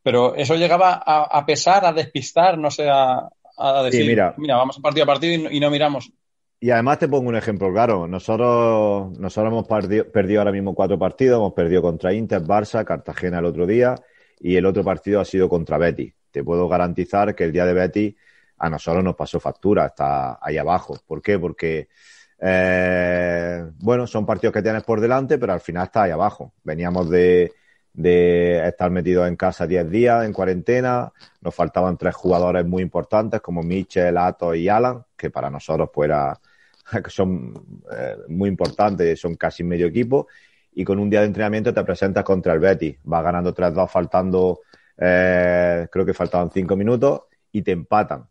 [0.02, 3.30] pero eso llegaba a, pesar, a despistar, no sé, a,
[3.84, 6.12] decir, mira, mira, vamos a partido a partido y no miramos.
[6.62, 8.08] Y además te pongo un ejemplo claro.
[8.08, 9.68] Nosotros, nosotros hemos
[10.12, 11.38] perdido, ahora mismo cuatro partidos.
[11.38, 13.96] Hemos perdido contra Inter, Barça, Cartagena el otro día
[14.40, 16.14] y el otro partido ha sido contra Betty.
[16.32, 18.16] Te puedo garantizar que el día de Betty
[18.58, 21.00] a nosotros nos pasó factura, está ahí abajo.
[21.08, 21.40] ¿Por qué?
[21.40, 21.88] Porque,
[22.42, 26.54] eh, bueno, son partidos que tienes por delante, pero al final está ahí abajo.
[26.64, 27.54] Veníamos de,
[27.96, 31.12] estar metidos en casa 10 días en cuarentena.
[31.42, 36.10] Nos faltaban tres jugadores muy importantes como Michel, Ato y Alan, que para nosotros pues
[37.04, 37.54] que son
[37.92, 40.28] eh, muy importantes, son casi medio equipo,
[40.74, 44.62] y con un día de entrenamiento te presentas contra el Betis, vas ganando 3-2 faltando,
[44.98, 47.22] eh, creo que faltaban 5 minutos,
[47.52, 48.28] y te empatan.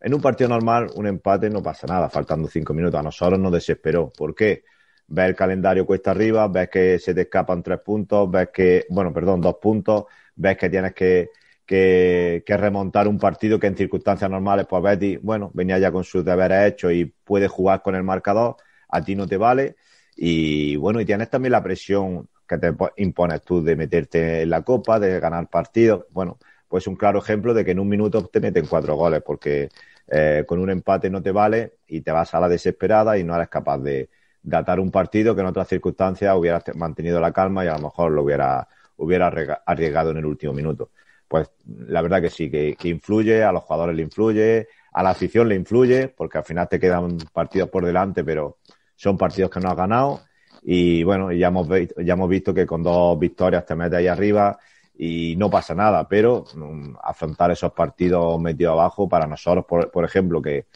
[0.00, 3.00] En un partido normal, un empate no pasa nada, faltando 5 minutos.
[3.00, 4.12] A nosotros nos desesperó.
[4.16, 4.64] ¿Por qué?
[5.08, 9.12] Ves el calendario cuesta arriba, ves que se te escapan 3 puntos, ves que, bueno,
[9.12, 10.04] perdón, 2 puntos,
[10.34, 11.30] ves que tienes que
[11.66, 16.24] que, remontar un partido que en circunstancias normales, pues Betty, bueno, venía ya con sus
[16.24, 18.56] deberes hechos y puede jugar con el marcador,
[18.88, 19.76] a ti no te vale.
[20.16, 24.62] Y bueno, y tienes también la presión que te impones tú de meterte en la
[24.62, 26.06] copa, de ganar partidos.
[26.10, 26.38] Bueno,
[26.76, 29.70] pues un claro ejemplo de que en un minuto te meten cuatro goles, porque
[30.08, 33.34] eh, con un empate no te vale y te vas a la desesperada y no
[33.34, 34.10] eres capaz de,
[34.42, 38.12] datar un partido que en otras circunstancias hubieras mantenido la calma y a lo mejor
[38.12, 39.32] lo hubiera, hubiera
[39.64, 40.90] arriesgado en el último minuto
[41.26, 45.48] pues la verdad que sí, que, influye, a los jugadores le influye, a la afición
[45.48, 48.58] le influye, porque al final te quedan partidos por delante, pero
[48.94, 50.20] son partidos que no has ganado.
[50.62, 54.58] Y bueno, ya hemos, ya hemos visto que con dos victorias te metes ahí arriba
[54.98, 60.04] y no pasa nada, pero mm, afrontar esos partidos metidos abajo, para nosotros, por, por
[60.04, 60.66] ejemplo, que,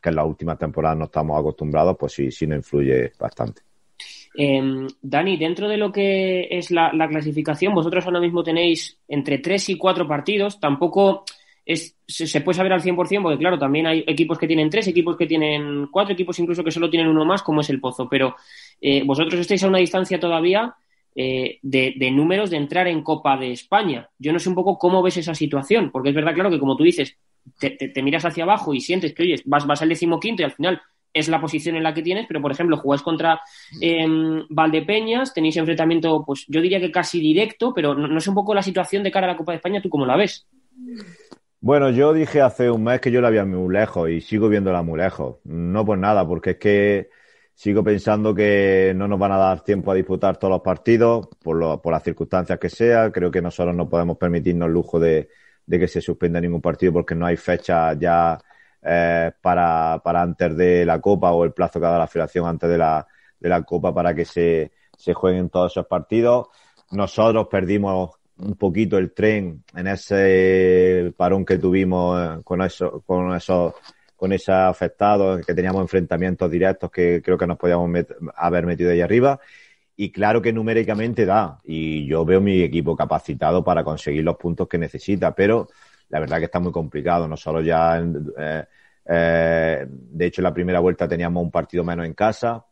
[0.00, 3.62] que en las últimas temporadas no estamos acostumbrados, pues sí, sí nos influye bastante.
[4.36, 9.68] Eh, Dani, dentro de lo que es la, clasificación, vosotros ahora mismo tenéis entre tres
[9.68, 10.60] y cuatro partidos.
[10.60, 11.24] Tampoco
[11.64, 15.16] es, se, puede saber al 100%, porque claro, también hay equipos que tienen tres, equipos
[15.16, 18.08] que tienen cuatro, equipos incluso que solo tienen uno más, como es el Pozo.
[18.08, 18.36] Pero
[18.80, 20.74] eh, vosotros estáis a una distancia todavía
[21.14, 24.08] eh, de, números de entrar en Copa de España.
[24.18, 26.76] Yo no sé un poco cómo ves esa situación, porque es verdad, claro, que como
[26.76, 27.16] tú dices,
[27.58, 30.80] te, miras hacia abajo y sientes que, oye, vas, vas al decimoquinto y al final
[31.12, 33.40] es la posición en la que tienes, pero por ejemplo, jugáis contra
[33.80, 34.06] eh,
[34.48, 38.62] Valdepeñas, tenéis enfrentamiento, pues yo diría que casi directo, pero no, sé un poco la
[38.62, 40.46] situación de cara a la Copa de España, ¿tú cómo la ves?
[41.60, 44.82] Bueno, yo dije hace un mes que yo la veía muy lejos y sigo viéndola
[44.82, 45.36] muy lejos.
[45.44, 47.10] No por nada, porque es que
[47.60, 51.56] sigo pensando que no nos van a dar tiempo a disputar todos los partidos por,
[51.56, 53.12] lo, por las circunstancias que sea.
[53.12, 55.28] Creo que nosotros no podemos permitirnos el lujo de,
[55.68, 58.38] que se suspenda ningún partido porque no hay fecha ya
[58.80, 62.46] eh, para, para antes de la Copa o el plazo que ha dado la Federación
[62.46, 63.06] antes de la,
[63.38, 66.48] de la Copa para que se, se jueguen todos esos partidos.
[66.92, 73.34] Nosotros perdimos un poquito el tren en ese parón que tuvimos eh, con eso, con
[73.34, 73.74] esos,
[74.20, 77.90] con esos afectados, que teníamos enfrentamientos directos que creo que nos podíamos
[78.36, 79.40] haber metido ahí arriba.
[79.96, 81.58] Y claro que numéricamente da.
[81.64, 85.68] Y yo veo mi equipo capacitado para conseguir los puntos que necesita, pero
[86.10, 87.26] la verdad que está muy complicado.
[87.26, 88.64] Nosotros ya, eh,
[89.06, 92.62] eh, de hecho, en la primera vuelta teníamos un partido menos en casa.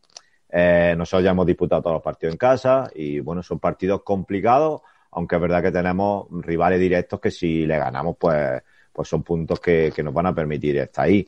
[0.51, 4.83] Eh, nosotros ya hemos disputado todos los partidos en casa y bueno, son partidos complicados,
[5.13, 8.63] aunque es verdad que tenemos rivales directos que si le ganamos, pues,
[8.99, 11.25] pues son puntos que, que nos van a permitir estar ahí.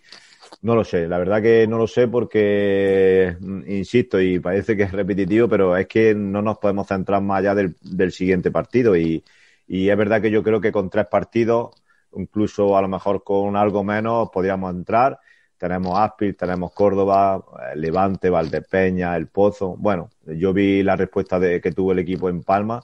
[0.62, 3.36] No lo sé, la verdad que no lo sé porque,
[3.68, 7.54] insisto, y parece que es repetitivo, pero es que no nos podemos centrar más allá
[7.54, 9.22] del, del siguiente partido y,
[9.68, 11.70] y es verdad que yo creo que con tres partidos
[12.16, 15.20] incluso a lo mejor con algo menos podríamos entrar.
[15.56, 19.76] Tenemos Aspil, tenemos Córdoba, eh, Levante, Valdepeña, El Pozo.
[19.78, 22.82] Bueno, yo vi la respuesta de, que tuvo el equipo en Palma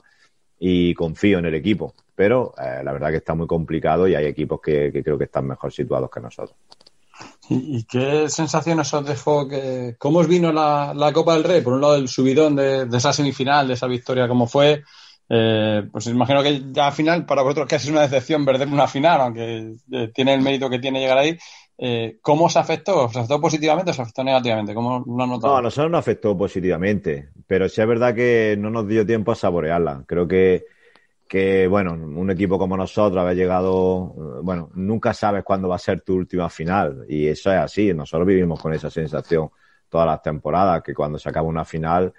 [0.59, 1.93] y confío en el equipo.
[2.15, 5.47] Pero eh, la verdad que está muy complicado y hay equipos que, creo que están
[5.47, 6.57] mejor situados que nosotros.
[7.49, 9.47] ¿Y, qué sensaciones os dejó?
[9.47, 11.61] Que, ¿Cómo os vino la, Copa del Rey?
[11.61, 14.83] Por un lado, el subidón de, esa semifinal, de esa victoria, ¿cómo fue?
[15.29, 18.87] Eh, pues imagino que ya al final, para vosotros que es una decepción perder una
[18.87, 21.37] final, aunque eh, tiene el mérito que tiene llegar ahí,
[21.77, 23.05] eh, ¿cómo os afectó?
[23.05, 24.73] ¿Os afectó positivamente o os afectó negativamente?
[24.73, 25.53] ¿Cómo lo notado?
[25.53, 29.31] No, a nosotros nos afectó positivamente, pero sí es verdad que no nos dio tiempo
[29.31, 30.03] a saborearla.
[30.07, 30.65] Creo que,
[31.27, 36.01] que bueno, un equipo como nosotros haber llegado, bueno, nunca sabes cuándo va a ser
[36.01, 37.93] tu última final y eso es así.
[37.93, 39.49] Nosotros vivimos con esa sensación
[39.89, 42.13] todas las temporadas, que cuando se acaba una final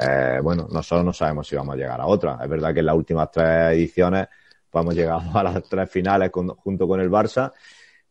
[0.00, 2.38] eh, bueno, nosotros no sabemos si vamos a llegar a otra.
[2.42, 4.28] Es verdad que en las últimas tres ediciones
[4.70, 7.52] pues hemos llegado a las tres finales junto con el Barça.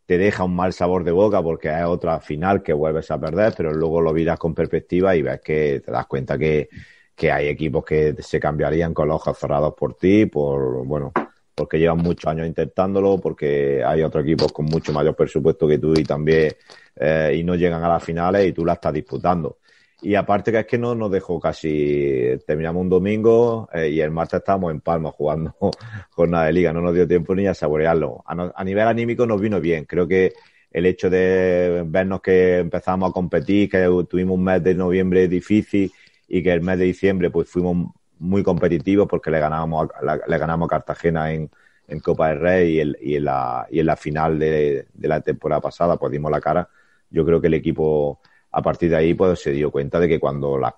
[0.09, 3.53] Te deja un mal sabor de boca porque es otra final que vuelves a perder,
[3.55, 6.67] pero luego lo miras con perspectiva y ves que te das cuenta que,
[7.15, 11.11] que hay equipos que se cambiarían con los ojos cerrados por ti, por, bueno,
[11.53, 15.93] porque llevan muchos años intentándolo, porque hay otros equipos con mucho mayor presupuesto que tú
[15.93, 16.53] y también
[16.95, 19.59] eh, y no llegan a las finales y tú la estás disputando.
[20.01, 24.11] Y aparte que es que no nos dejó casi, terminamos un domingo eh, y el
[24.11, 25.55] martes estábamos en Palma jugando
[26.11, 28.23] jornada de liga, no nos dio tiempo ni a saborearlo.
[28.25, 30.33] A, a, nivel anímico nos vino bien, creo que
[30.71, 35.91] el hecho de vernos que empezamos a competir, que tuvimos un mes de noviembre difícil
[36.27, 39.87] y que el mes de diciembre pues fuimos muy competitivos porque le ganamos
[40.27, 41.49] le ganamos a Cartagena en,
[41.87, 45.07] en Copa del Rey y, el, y, en la, y en la final de, de,
[45.07, 46.69] la temporada pasada pues dimos la cara.
[47.09, 48.19] Yo creo que el equipo
[48.51, 50.73] a partir de ahí pues se dio cuenta de que cuando las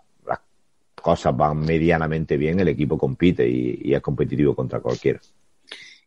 [0.95, 5.19] cosas van medianamente bien el equipo compite y, es competitivo contra cualquiera.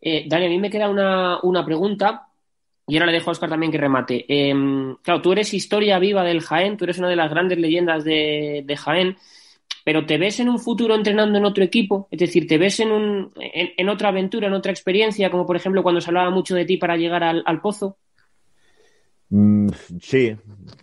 [0.00, 2.28] Eh, Dani, a mí me queda una, una pregunta
[2.86, 4.24] y ahora le dejo a Oscar también que remate.
[4.28, 4.54] Eh,
[5.02, 8.62] claro, tú eres historia viva del Jaén, tú eres una de las grandes leyendas de,
[8.64, 9.16] de Jaén
[9.84, 12.08] pero ¿te ves en un futuro entrenando en otro equipo?
[12.10, 15.82] Es decir, ¿te ves en, un, en, otra aventura, en otra experiencia, como por ejemplo
[15.82, 17.98] cuando se hablaba mucho de ti para llegar al pozo?
[19.30, 19.68] Mm,
[20.00, 20.36] sí,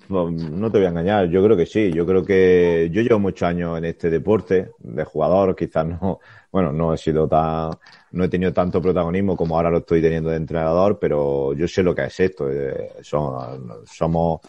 [0.09, 3.47] no, te voy a engañar, yo creo que sí, yo creo que yo llevo muchos
[3.47, 6.19] años en este deporte de jugador, quizás no,
[6.51, 7.71] bueno, no he sido tan,
[8.11, 11.81] no he tenido tanto protagonismo como ahora lo estoy teniendo de entrenador, pero yo sé
[11.83, 14.41] lo que es esto, eh, somos,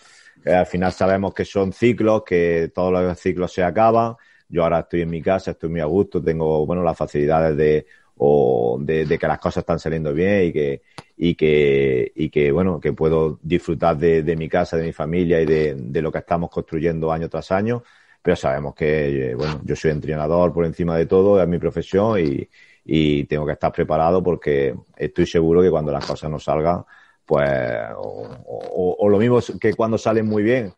[0.45, 4.17] eh, al final sabemos que son ciclos, que todos los ciclos se acaban,
[4.49, 7.87] yo ahora estoy en mi casa, estoy muy a gusto, tengo, bueno, las facilidades de,
[8.25, 10.83] o de, que las cosas están saliendo bien y que,
[11.17, 15.47] y que, y que bueno, que puedo disfrutar de, mi casa, de mi familia y
[15.47, 17.83] de, lo que estamos construyendo año tras año.
[18.23, 22.21] Pero sabemos que, eh, bueno, yo soy entrenador por encima de todo, es mi profesión
[22.21, 22.49] y,
[22.85, 26.85] y tengo que estar preparado porque estoy seguro que cuando las cosas no salgan,
[27.27, 27.51] pues,
[27.97, 30.73] o, lo mismo que cuando salen muy bien,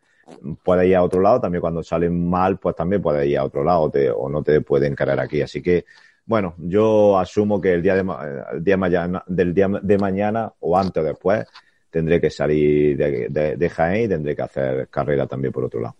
[0.63, 3.63] puede ir a otro lado, también cuando salen mal, pues también puede ir a otro
[3.63, 5.43] lado o no te pueden cargar aquí.
[5.43, 5.85] Así que,
[6.27, 8.05] bueno, yo asumo que el día, de,
[8.53, 11.47] el día mañana, del día de mañana o antes o después
[11.91, 15.81] tendré que salir de, de, de Jaén y tendré que hacer carrera también por otro
[15.81, 15.97] lado.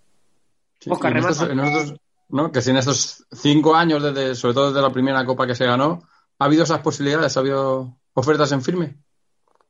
[0.81, 2.51] Sí, Oscar, en estos, en estos, ¿no?
[2.51, 5.67] Que si en estos cinco años, desde, sobre todo desde la primera copa que se
[5.67, 6.03] ganó,
[6.39, 7.37] ¿ha habido esas posibilidades?
[7.37, 8.97] ¿Ha habido ofertas en firme?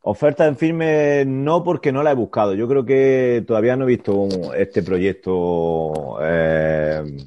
[0.06, 2.54] Oferta en firme no porque no la he buscado.
[2.54, 6.73] Yo creo que todavía no he visto un, este proyecto, eh,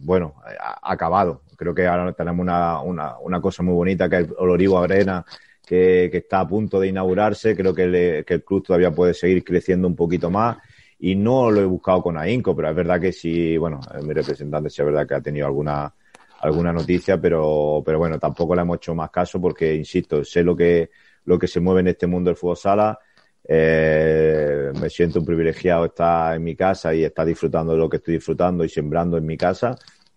[0.02, 0.36] bueno,
[0.82, 1.42] acabado.
[1.56, 5.26] Creo que ahora tenemos una, una, una, cosa muy bonita que es el Olorivo Arena,
[5.66, 7.56] que, que está a punto de inaugurarse.
[7.56, 10.58] Creo que, le, que, el club todavía puede seguir creciendo un poquito más.
[11.00, 14.70] Y no lo he buscado con AINCO, pero es verdad que sí, bueno, mi representante
[14.70, 15.94] sí es verdad que ha tenido alguna,
[16.40, 20.56] alguna noticia, pero, pero bueno, tampoco le hemos hecho más caso porque, insisto, sé lo
[20.56, 20.90] que
[21.28, 23.00] lo que se mueve en este mundo del fútbol sala.
[23.48, 27.98] Eh, me siento un privilegiado estar en mi casa y estar disfrutando de lo que
[27.98, 29.76] estoy disfrutando y sembrando en mi casa.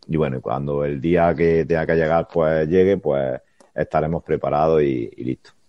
[0.08, 3.40] Y bueno, cuando el día que tenga que llegar pues llegue, pues
[3.74, 5.59] estaremos preparados y, y listos.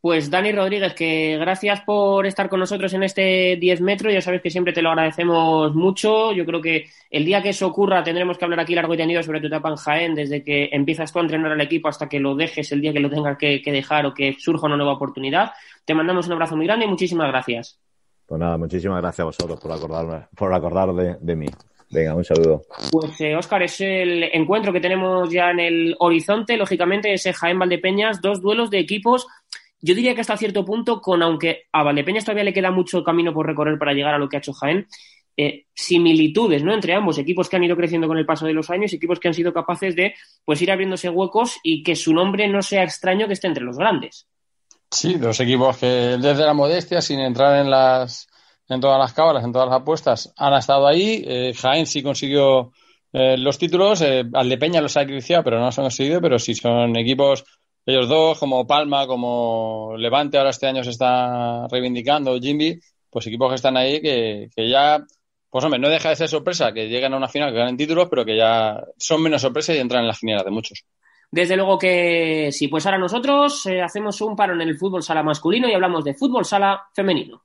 [0.00, 4.14] Pues Dani Rodríguez, que gracias por estar con nosotros en este 10 metros.
[4.14, 6.32] Ya sabes que siempre te lo agradecemos mucho.
[6.32, 9.22] Yo creo que el día que eso ocurra tendremos que hablar aquí largo y tendido
[9.22, 12.18] sobre tu etapa en Jaén, desde que empiezas tú a entrenar al equipo hasta que
[12.18, 14.94] lo dejes el día que lo tengas que, que dejar o que surja una nueva
[14.94, 15.52] oportunidad.
[15.84, 17.78] Te mandamos un abrazo muy grande y muchísimas gracias.
[18.24, 21.46] Pues nada, muchísimas gracias a vosotros por acordarme, por acordaros de, de mí.
[21.90, 22.62] Venga, un saludo.
[22.92, 27.58] Pues eh, Óscar, es el encuentro que tenemos ya en el horizonte, lógicamente, ese Jaén
[27.58, 29.26] Valdepeñas, dos duelos de equipos
[29.80, 33.32] yo diría que hasta cierto punto, con aunque a Valdepeñas todavía le queda mucho camino
[33.32, 34.86] por recorrer para llegar a lo que ha hecho Jaén,
[35.36, 36.74] eh, similitudes ¿no?
[36.74, 39.28] entre ambos, equipos que han ido creciendo con el paso de los años, equipos que
[39.28, 40.14] han sido capaces de
[40.44, 43.78] pues ir abriéndose huecos y que su nombre no sea extraño que esté entre los
[43.78, 44.26] grandes.
[44.90, 48.26] Sí, dos equipos que desde la modestia, sin entrar en las
[48.68, 51.24] en todas las cábalas, en todas las apuestas, han estado ahí.
[51.26, 52.72] Eh, Jaén sí consiguió
[53.12, 56.54] eh, los títulos, eh, Aldepeña los ha acriciado, pero no los han conseguido, pero sí
[56.54, 57.44] son equipos
[57.90, 62.78] ellos dos, como Palma, como Levante, ahora este año se está reivindicando, Jimmy,
[63.10, 65.04] pues equipos que están ahí que, ya,
[65.50, 68.08] pues hombre, no deja de ser sorpresa que lleguen a una final, que ganen títulos,
[68.08, 70.84] pero que ya son menos sorpresa y entran en la finera de muchos.
[71.30, 75.22] Desde luego que sí, pues ahora nosotros eh, hacemos un paro en el fútbol sala
[75.22, 77.42] masculino y hablamos de fútbol sala femenino.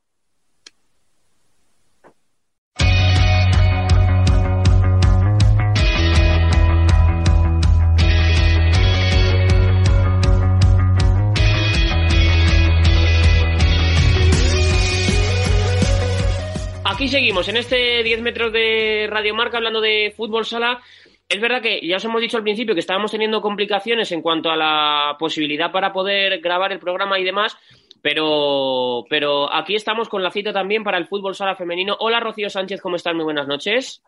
[16.96, 20.82] Aquí seguimos en este 10 metros de Radio Marca hablando de fútbol sala
[21.28, 24.50] Es verdad que ya os hemos dicho al principio que estábamos teniendo complicaciones en cuanto
[24.50, 27.58] a la posibilidad para poder grabar el programa y demás,
[28.02, 31.98] pero, pero aquí estamos con la cita también para el fútbol sala femenino.
[32.00, 33.14] Hola Rocío Sánchez, ¿cómo estás?
[33.14, 34.02] Muy buenas noches.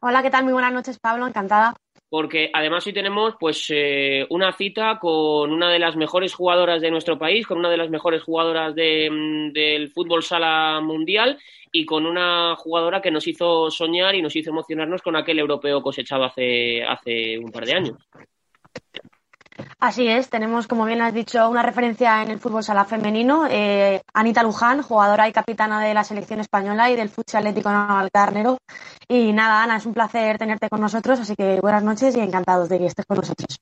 [0.00, 0.44] Hola, ¿qué tal?
[0.44, 1.74] Muy buenas noches, Pablo, encantada.
[2.10, 6.90] Porque además hoy tenemos pues eh, una cita con una de las mejores jugadoras de
[6.90, 11.38] nuestro país, con una de las mejores jugadoras mm, del fútbol sala mundial
[11.72, 15.80] y con una jugadora que nos hizo soñar y nos hizo emocionarnos con aquel europeo
[15.80, 17.96] cosechado hace, hace un par de años.
[19.78, 23.46] Así es, tenemos, como bien has dicho, una referencia en el fútbol sala femenino.
[23.50, 27.70] Eh, Anita Luján, jugadora y capitana de la selección española y del Futsal Atlético
[28.12, 28.58] Carnero.
[29.08, 32.68] Y nada, Ana, es un placer tenerte con nosotros, así que buenas noches y encantados
[32.68, 33.58] de que estés con nosotros.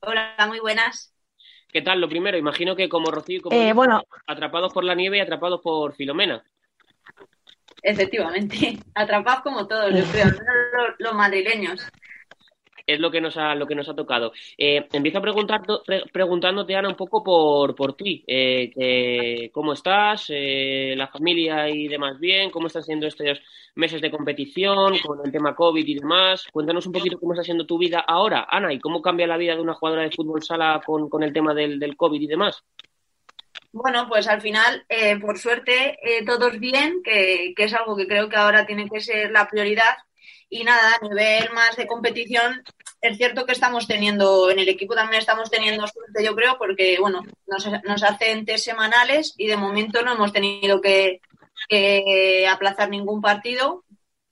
[0.00, 1.12] Hola, muy buenas.
[1.70, 2.00] ¿Qué tal?
[2.00, 5.60] Lo primero, imagino que como Rocío, como eh, bueno, atrapados por la nieve y atrapados
[5.60, 6.42] por Filomena.
[7.82, 10.28] Efectivamente, atrapados como todos, yo creo,
[10.98, 11.86] los madrileños
[12.88, 14.32] es lo que nos ha, lo que nos ha tocado.
[14.56, 15.60] Eh, empiezo preguntar,
[16.10, 18.24] preguntándote, Ana, un poco por, por ti.
[18.26, 20.26] Eh, ¿Cómo estás?
[20.30, 22.50] Eh, ¿La familia y demás bien?
[22.50, 23.40] ¿Cómo están siendo estos
[23.74, 26.46] meses de competición con el tema COVID y demás?
[26.50, 29.54] Cuéntanos un poquito cómo está siendo tu vida ahora, Ana, y cómo cambia la vida
[29.54, 32.64] de una jugadora de fútbol sala con, con el tema del, del COVID y demás.
[33.70, 38.06] Bueno, pues al final, eh, por suerte, eh, todos bien, que, que, es algo que
[38.06, 39.94] creo que ahora tiene que ser la prioridad,
[40.50, 42.62] y nada, a nivel más de competición,
[43.00, 46.98] es cierto que estamos teniendo, en el equipo también estamos teniendo suerte, yo creo, porque,
[47.00, 51.20] bueno, nos, nos hacen test semanales y de momento no hemos tenido que,
[52.50, 53.84] aplazar ningún partido.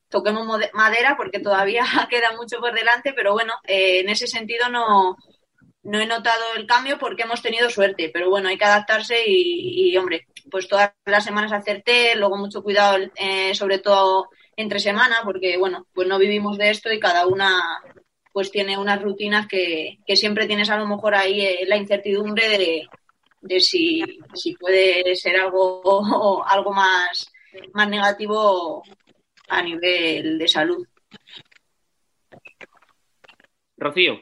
[0.09, 5.17] Toquemos madera porque todavía queda mucho por delante, pero bueno, eh, en ese sentido no,
[5.83, 9.97] no he notado el cambio porque hemos tenido suerte, pero bueno, hay que adaptarse y,
[9.97, 15.21] hombre, pues todas las semanas hacer test, luego mucho cuidado, eh, sobre todo entre semana,
[15.25, 17.81] porque bueno, pues no vivimos de esto y cada una
[18.37, 22.87] pues tiene unas rutinas que, siempre tienes a lo mejor ahí eh, la incertidumbre de,
[23.41, 27.33] de si, si, puede ser algo, algo más,
[27.73, 28.83] más negativo
[29.49, 30.87] a nivel de salud.
[33.79, 34.21] Rocío.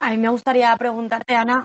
[0.00, 1.64] A mí me gustaría preguntarte, Ana,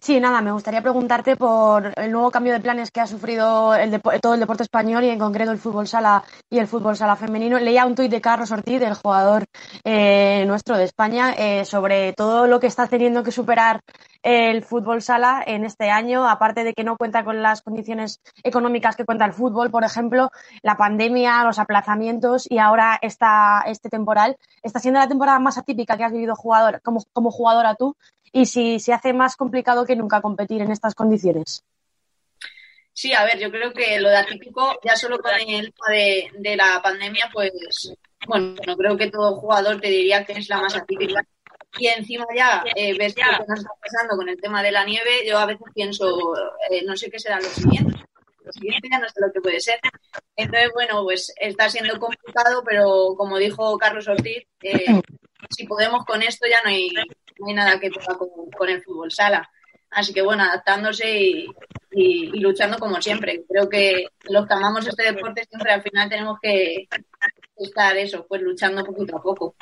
[0.00, 4.00] Sí, nada, me gustaría preguntarte por el nuevo cambio de planes que ha sufrido el
[4.22, 7.58] todo el deporte español y en concreto el fútbol sala y el fútbol sala femenino.
[7.58, 9.44] Leía un tuit de Carlos Ortiz, el jugador
[9.82, 13.80] eh, nuestro de España, eh, sobre todo lo que está teniendo que superar
[14.22, 18.94] el fútbol sala en este año, aparte de que no cuenta con las condiciones económicas
[18.94, 20.30] que cuenta el fútbol, por ejemplo,
[20.62, 24.36] la pandemia, los aplazamientos y ahora esta, este temporal.
[24.62, 27.96] Está siendo la temporada más atípica que has vivido jugador, como, como jugadora tú
[28.32, 31.64] y si se hace más complicado que nunca competir en estas condiciones.
[32.92, 35.96] Sí, a ver, yo creo que lo de atípico, ya solo con el tema
[36.36, 37.52] de, la pandemia, pues,
[38.26, 41.22] bueno, no creo que todo jugador te diría que es la más atípica.
[41.78, 44.84] Y encima ya eh, ves lo que nos está pasando con el tema de la
[44.84, 46.34] nieve, yo a veces pienso,
[46.70, 48.02] eh, no sé qué será lo siguiente.
[48.44, 49.78] Lo siguiente ya no sé lo que puede ser.
[50.34, 55.00] Entonces, bueno, pues está siendo complicado, pero como dijo Carlos Ortiz, eh,
[55.50, 56.90] si podemos con esto ya no hay,
[57.38, 59.48] no hay nada que pueda con, el fútbol sala.
[59.90, 61.10] Así que bueno, adaptándose
[61.90, 63.44] y, luchando como siempre.
[63.48, 66.88] Creo que los que amamos este deporte siempre al final tenemos que
[67.56, 69.54] estar eso, pues luchando poquito a poco.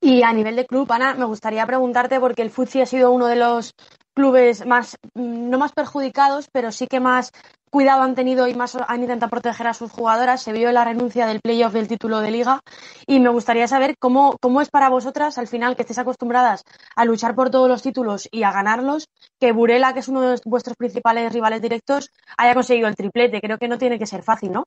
[0.00, 3.26] Y a nivel de club, Ana, me gustaría preguntarte, porque el Futsi ha sido uno
[3.26, 3.74] de los
[4.14, 7.32] clubes más, no más perjudicados, pero sí que más
[7.70, 10.42] cuidado han tenido y más han intentado proteger a sus jugadoras.
[10.42, 12.60] Se vio la renuncia del playoff del título de liga
[13.06, 16.64] y me gustaría saber cómo, cómo es para vosotras al final que estéis acostumbradas
[16.96, 19.08] a luchar por todos los títulos y a ganarlos,
[19.38, 23.40] que Burela, que es uno de vuestros principales rivales directos, haya conseguido el triplete.
[23.40, 24.64] Creo que no tiene que ser fácil, ¿no?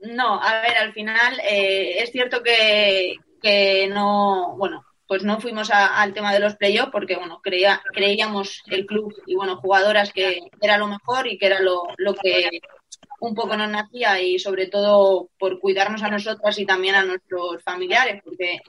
[0.00, 5.70] No, a ver, al final eh, es cierto que, que no, bueno, pues no fuimos
[5.72, 10.38] al tema de los playoffs porque, bueno, creía, creíamos el club y, bueno, jugadoras que
[10.60, 12.60] era lo mejor y que era lo, lo que
[13.20, 17.62] un poco nos nacía y sobre todo por cuidarnos a nosotras y también a nuestros
[17.62, 18.60] familiares, porque,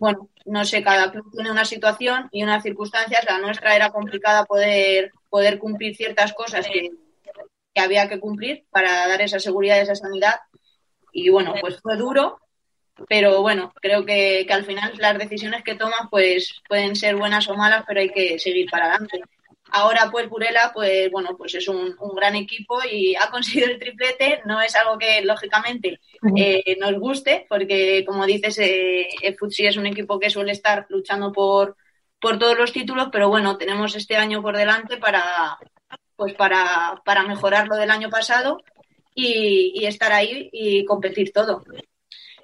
[0.00, 3.26] bueno, no sé, cada club tiene una situación y unas circunstancias.
[3.28, 6.88] La nuestra era complicada poder, poder cumplir ciertas cosas que,
[7.74, 10.36] que había que cumplir para dar esa seguridad esa sanidad.
[11.12, 12.38] Y bueno, pues fue duro,
[13.08, 17.54] pero bueno, creo que, al final las decisiones que tomas pues pueden ser buenas o
[17.54, 19.20] malas, pero hay que seguir para adelante.
[19.74, 24.42] Ahora pues Burela pues bueno pues es un, gran equipo y ha conseguido el triplete,
[24.44, 25.98] no es algo que lógicamente
[26.36, 30.86] eh, nos guste porque como dices eh, el Futsi es un equipo que suele estar
[30.90, 31.76] luchando por,
[32.20, 35.58] por todos los títulos, pero bueno tenemos este año por delante para
[36.16, 38.62] pues para, para mejorar lo del año pasado
[39.14, 41.64] y, y estar ahí y competir todo.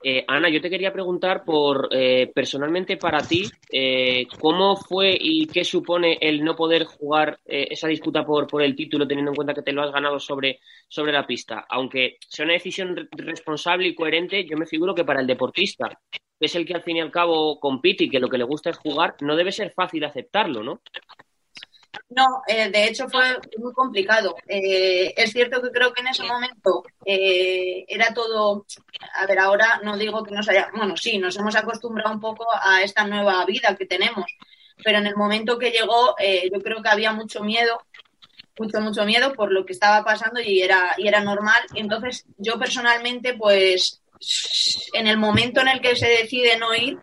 [0.02, 5.46] Eh, Ana, yo te quería preguntar por, eh, personalmente para ti, eh, ¿cómo fue y
[5.46, 9.54] qué supone el no poder jugar esa disputa por, por el título, teniendo en cuenta
[9.54, 11.66] que te lo has ganado sobre, sobre la pista?
[11.68, 16.46] Aunque sea una decisión responsable y coherente, yo me figuro que para el deportista, que
[16.46, 18.70] es el que al fin y al cabo compite y que lo que le gusta
[18.70, 20.80] es jugar, no debe ser fácil aceptarlo, ¿no?
[22.10, 24.36] No, eh, de hecho fue muy complicado.
[24.46, 28.66] Eh, es cierto que creo que en ese momento eh, era todo,
[29.14, 32.46] a ver, ahora no digo que nos haya, bueno, sí, nos hemos acostumbrado un poco
[32.60, 34.26] a esta nueva vida que tenemos,
[34.82, 36.14] pero en el momento que llegó
[36.52, 37.82] yo creo que había mucho miedo,
[38.58, 41.62] mucho, mucho miedo por lo que estaba pasando y era, y era normal.
[41.74, 44.02] Entonces yo personalmente, pues,
[44.92, 46.98] en el momento en el que se decide no ir,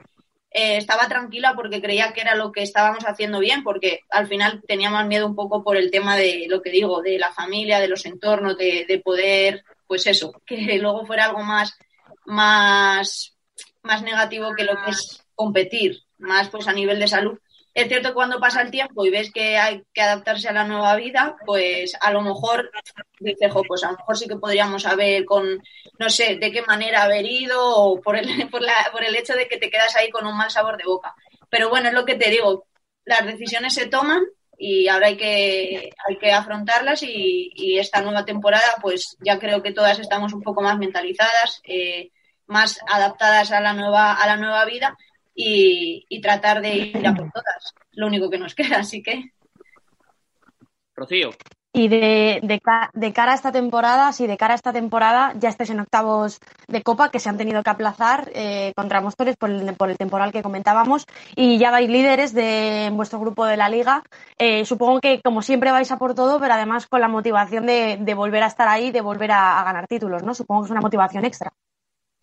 [0.58, 4.64] eh, estaba tranquila porque creía que era lo que estábamos haciendo bien, porque al final
[4.66, 7.82] tenía más miedo un poco por el tema de lo que digo, de la familia,
[7.82, 11.78] de los entornos, de, de poder, pues eso, que luego fuera algo más,
[12.26, 13.36] más,
[13.84, 17.38] más negativo que lo que es competir, más pues a nivel de salud.
[17.76, 20.64] Es cierto que cuando pasa el tiempo y ves que hay que adaptarse a la
[20.64, 22.72] nueva vida, pues a lo mejor
[23.20, 25.62] dices, pues a lo mejor sí que podríamos haber con,
[26.00, 29.34] no sé, de qué manera haber ido o por el, por, la, por el hecho
[29.34, 31.14] de que te quedas ahí con un mal sabor de boca.
[31.50, 32.66] Pero bueno, es lo que te digo,
[33.04, 34.24] las decisiones se toman
[34.58, 39.62] y ahora hay que, hay que afrontarlas y, y esta nueva temporada pues ya creo
[39.62, 42.12] que todas estamos un poco más mentalizadas, eh,
[42.48, 44.98] más adaptadas a la nueva, a la nueva vida
[45.36, 47.74] y, tratar de ir a por todas.
[47.92, 49.32] Lo único que nos queda, así que.
[50.96, 51.32] Rocío.
[51.78, 55.72] Y de, de, cara a esta temporada, si de cara a esta temporada ya estáis
[55.72, 59.76] en octavos de Copa que se han tenido que aplazar eh, contra Móstoles por el,
[59.76, 61.06] por el temporal que comentábamos
[61.36, 64.04] y ya vais líderes de vuestro grupo de la Liga.
[64.38, 67.98] Eh, supongo que como siempre vais a por todo, pero además con la motivación de,
[68.00, 70.34] de volver a estar ahí, de volver a, a ganar títulos, ¿no?
[70.34, 71.52] Supongo que es una motivación extra.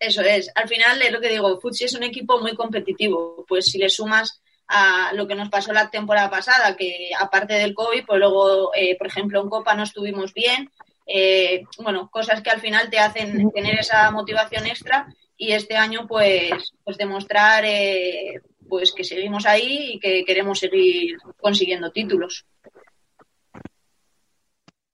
[0.03, 0.51] Eso es.
[0.53, 3.45] Al final es lo que digo, Futsi es un equipo muy competitivo.
[3.47, 7.73] Pues si le sumas a lo que nos pasó la temporada pasada, que aparte del
[7.73, 10.69] COVID, pues luego, eh, por ejemplo, en Copa no estuvimos bien.
[11.07, 16.05] Eh, bueno, cosas que al final te hacen tener esa motivación extra y este año
[16.05, 22.45] pues, pues demostrar eh, pues que seguimos ahí y que queremos seguir consiguiendo títulos.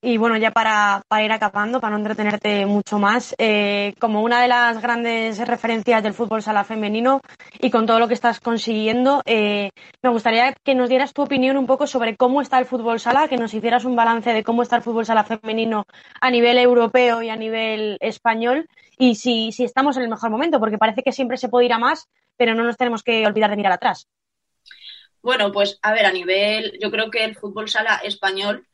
[0.02, 4.48] Y bueno, ya para, ir acabando, para no entretenerte mucho más, eh, como una de
[4.48, 7.20] las grandes referencias del fútbol sala femenino
[7.60, 9.72] y con todo lo que estás consiguiendo, eh,
[10.02, 13.28] me gustaría que nos dieras tu opinión un poco sobre cómo está el fútbol sala,
[13.28, 15.84] que nos hicieras un balance de cómo está el fútbol sala femenino
[16.22, 20.62] a nivel europeo y a nivel español y si, si estamos en el mejor momento,
[20.62, 23.50] porque parece que siempre se puede ir a más, pero no nos tenemos que olvidar
[23.50, 24.08] de mirar atrás.
[25.22, 28.66] Bueno, pues a ver, a nivel, yo creo que el fútbol sala español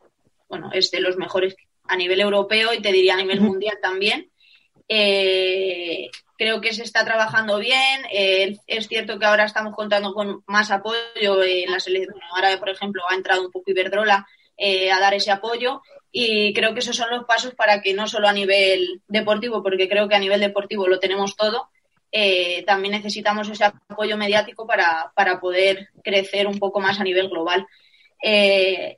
[0.47, 1.55] bueno, es de los mejores
[1.87, 4.29] a nivel europeo y te diría a nivel mundial también.
[4.87, 8.01] Eh, creo que se está trabajando bien.
[8.11, 12.19] Eh, es cierto que ahora estamos contando con más apoyo en la selección.
[12.31, 14.27] Ahora, por ejemplo, ha entrado un poco Iberdrola
[14.57, 15.81] eh, a dar ese apoyo
[16.11, 19.89] y creo que esos son los pasos para que no solo a nivel deportivo, porque
[19.89, 21.69] creo que a nivel deportivo lo tenemos todo,
[22.65, 27.67] también necesitamos ese apoyo mediático para, para poder crecer un poco más a nivel global.
[28.27, 28.97] Eh,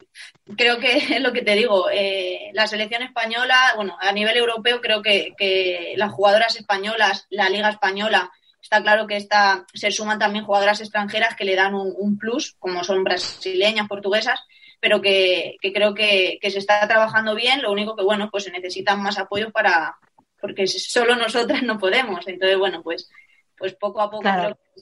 [0.55, 4.79] creo que es lo que te digo, eh, la selección española, bueno, a nivel europeo
[4.79, 10.45] creo que, las jugadoras españolas, la liga española, está claro que está, se suman también
[10.45, 14.39] jugadoras extranjeras que le dan un, plus, como son brasileñas, portuguesas,
[14.79, 19.01] pero que, creo que, se está trabajando bien, lo único que, bueno, pues se necesitan
[19.01, 19.97] más apoyo para,
[20.39, 23.09] porque solo nosotras no podemos, entonces, bueno, pues,
[23.57, 24.81] pues poco a poco creo que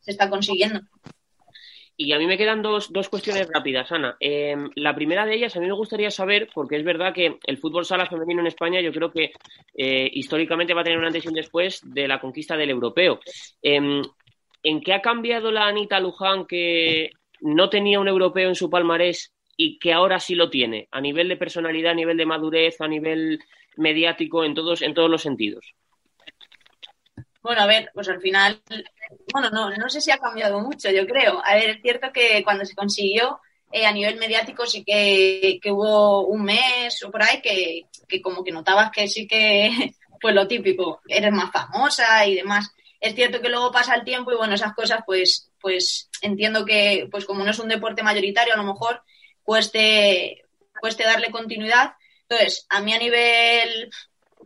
[0.00, 0.80] se está consiguiendo.
[2.02, 4.16] Y a mí me quedan dos, dos cuestiones rápidas, Ana.
[4.20, 7.58] Em, la primera de ellas, a mí me gustaría saber, porque es verdad que el
[7.58, 9.32] fútbol sala femenino en España yo creo que
[9.76, 13.20] eh, históricamente va a tener un antes y un después de la conquista del europeo.
[13.60, 14.00] Em,
[14.62, 17.10] ¿En qué ha cambiado la Anita Luján que
[17.42, 20.88] no tenía un europeo en su palmarés y que ahora sí lo tiene?
[20.92, 23.40] A nivel de personalidad, a nivel de madurez, a nivel
[23.76, 25.74] mediático, en todos, en todos los sentidos.
[27.42, 28.62] Bueno, a ver, pues al final,
[29.32, 31.40] bueno, no, no sé si ha cambiado mucho, yo creo.
[31.44, 33.40] A ver, es cierto que cuando se consiguió
[33.72, 38.20] eh, a nivel mediático sí que, que, hubo un mes o por ahí que, que
[38.20, 39.70] como que notabas que sí que,
[40.20, 42.70] pues lo típico, eres más famosa y demás.
[43.00, 47.08] Es cierto que luego pasa el tiempo y bueno, esas cosas pues, pues entiendo que
[47.10, 49.02] pues como no es un deporte mayoritario a lo mejor
[49.42, 50.44] cueste,
[50.80, 51.94] cueste darle continuidad.
[52.28, 53.90] Entonces, a mí a nivel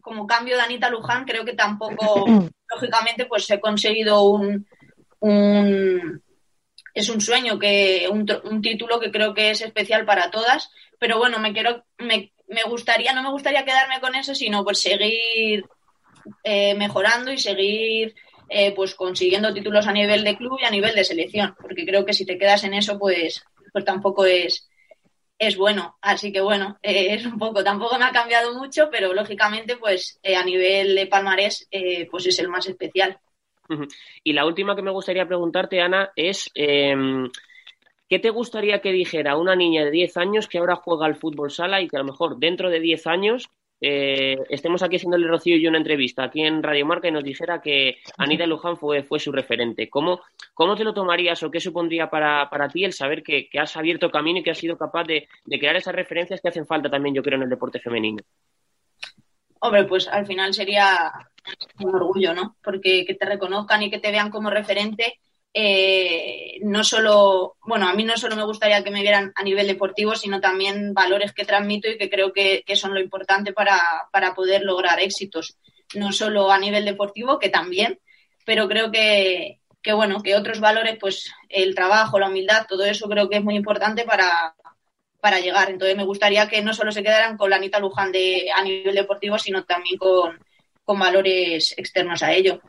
[0.05, 2.27] como cambio de Anita Luján creo que tampoco
[2.71, 4.67] lógicamente, pues he conseguido un,
[6.93, 8.27] es un sueño que un,
[8.63, 13.13] título que creo que es especial para todas, pero bueno, me quiero me, me gustaría
[13.15, 15.65] no me gustaría quedarme con eso, sino pues seguir
[16.43, 18.15] eh, mejorando y seguir
[18.51, 22.05] eh, pues consiguiendo títulos a nivel de club y a nivel de selección, porque creo
[22.05, 23.43] que si te quedas en eso, pues,
[23.73, 24.69] pues tampoco es,
[25.39, 25.97] es bueno.
[26.01, 30.21] Así que bueno, eh, es un poco, tampoco me ha cambiado mucho, pero lógicamente, pues
[30.25, 31.69] a nivel de palmarés,
[32.11, 33.19] pues es el más especial.
[34.23, 37.31] Y la última que me gustaría preguntarte, Ana, es em,
[38.09, 41.51] ¿qué te gustaría que dijera una niña de 10 años que ahora juega al fútbol
[41.51, 43.49] sala y que a lo mejor dentro de 10 años
[43.87, 47.23] eh, estemos aquí haciéndole Rocío y yo una entrevista aquí en Radio Marca y nos
[47.23, 49.91] dijera que Anita Luján fue, fue su referente.
[49.91, 50.23] ¿Cómo,
[50.55, 54.11] ¿Cómo te lo tomarías o qué supondría para, para ti el saber que, has abierto
[54.11, 57.15] camino y que has sido capaz de, de crear esas referencias que hacen falta también,
[57.15, 58.23] yo creo, en el deporte femenino?
[59.61, 61.13] Hombre, pues al final sería
[61.81, 62.57] un orgullo, ¿no?
[62.65, 65.21] Porque que te reconozcan y que te vean como referente,
[65.55, 69.69] eh, no solo, bueno, a mí no solo me gustaría que me vieran a nivel
[69.69, 73.81] deportivo, sino también valores que transmito y que creo que, son lo importante para,
[74.13, 75.57] para, poder lograr éxitos.
[75.95, 78.01] No solo a nivel deportivo, que también,
[78.45, 83.09] pero creo que, que, bueno, que otros valores, pues el trabajo, la humildad, todo eso
[83.09, 84.57] creo que es muy importante para,
[85.25, 85.71] para llegar.
[85.71, 88.95] Entonces me gustaría que no solo se quedaran con la Anita Luján de, a nivel
[88.95, 90.39] deportivo, sino también con,
[90.99, 92.61] valores externos a ello.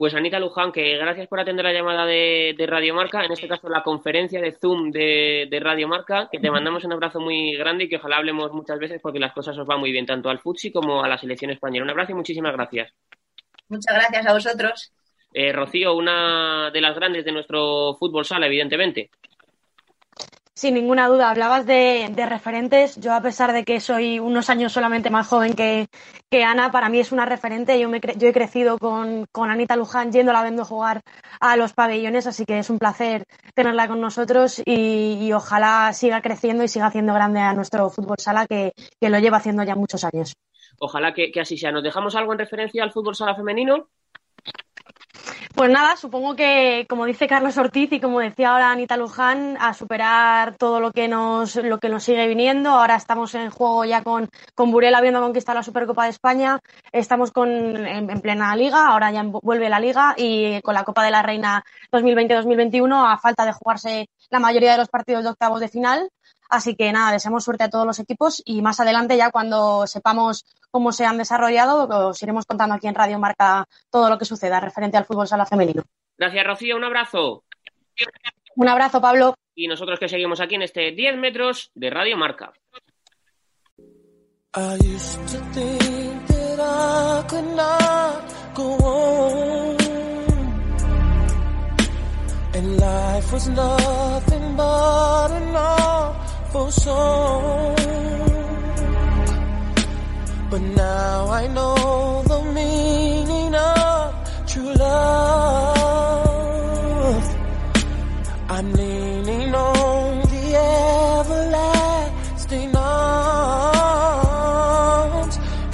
[0.00, 3.46] Pues Anita Luján, que gracias por atender la llamada de, de Radio Marca, en este
[3.46, 7.54] caso la conferencia de Zoom de, de, Radio Marca, que te mandamos un abrazo muy
[7.58, 10.30] grande y que ojalá hablemos muchas veces porque las cosas os van muy bien, tanto
[10.30, 11.84] al futsi como a la selección española.
[11.84, 12.94] Un abrazo y muchísimas gracias.
[13.68, 14.90] Muchas gracias a vosotros.
[15.34, 19.10] Eh, Rocío, una de las grandes de nuestro fútbol sala, evidentemente.
[20.60, 23.00] Sin ninguna duda, hablabas de, referentes.
[23.00, 25.88] Yo, a pesar de que soy unos años solamente más joven que,
[26.44, 27.80] Ana, para mí es una referente.
[27.80, 31.00] Yo, me, yo he crecido con, Anita Luján yéndola viendo jugar
[31.40, 36.62] a los pabellones, así que es un placer tenerla con nosotros y, ojalá siga creciendo
[36.62, 40.34] y siga haciendo grande a nuestro fútbol sala, que, lo lleva haciendo ya muchos años.
[40.78, 41.72] Ojalá que, que así sea.
[41.72, 43.88] ¿Nos dejamos algo en referencia al fútbol sala femenino?
[45.54, 49.74] Pues nada, supongo que, como dice Carlos Ortiz y como decía ahora Anita Luján, a
[49.74, 52.70] superar todo lo que nos, lo que nos sigue viniendo.
[52.70, 56.60] Ahora estamos en juego ya con, con Burela habiendo conquistado la Supercopa de España.
[56.92, 61.10] Estamos con, en, plena liga, ahora ya vuelve la liga y con la Copa de
[61.10, 65.68] la Reina 2020-2021 a falta de jugarse la mayoría de los partidos de octavos de
[65.68, 66.10] final.
[66.50, 70.44] Así que nada, deseamos suerte a todos los equipos y más adelante ya cuando sepamos
[70.72, 74.58] cómo se han desarrollado, os iremos contando aquí en Radio Marca todo lo que suceda
[74.58, 75.84] referente al fútbol sala femenino.
[76.18, 76.76] Gracias, Rocío.
[76.76, 77.44] Un abrazo.
[78.56, 79.34] Un abrazo, Pablo.
[79.54, 82.52] Y nosotros que seguimos aquí en este 10 metros de Radio Marca.
[96.50, 97.76] Song.
[100.50, 104.14] But now I know the meaning of
[104.46, 105.86] true love.
[108.48, 110.56] I'm leaning on the
[111.20, 114.18] everlasting arms.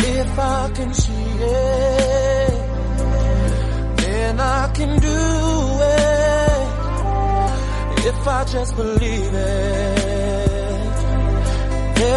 [0.00, 2.50] If I can see it,
[3.96, 5.18] then I can do
[5.98, 6.68] it.
[8.10, 9.85] If I just believe it.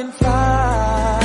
[0.00, 1.20] Can fly.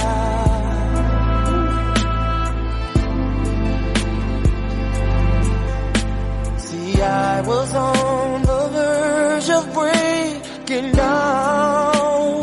[6.58, 12.36] See, I was on the verge of breaking down.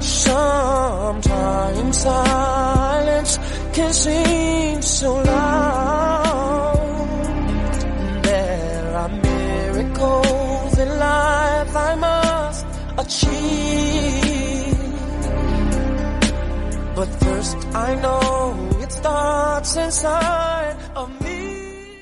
[0.00, 3.38] Sometimes silence
[3.72, 4.37] can seem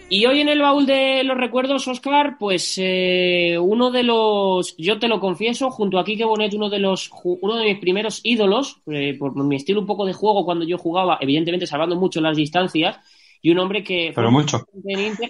[0.09, 5.01] Y hoy en el baúl de los recuerdos, Oscar, pues eh, uno de los, yo
[5.01, 8.81] te lo confieso, junto a Kike Bonet, uno de los, uno de mis primeros ídolos,
[8.87, 12.37] eh, por mi estilo un poco de juego cuando yo jugaba, evidentemente salvando mucho las
[12.37, 13.01] distancias,
[13.43, 14.13] y un hombre que...
[14.15, 14.67] Pero mucho.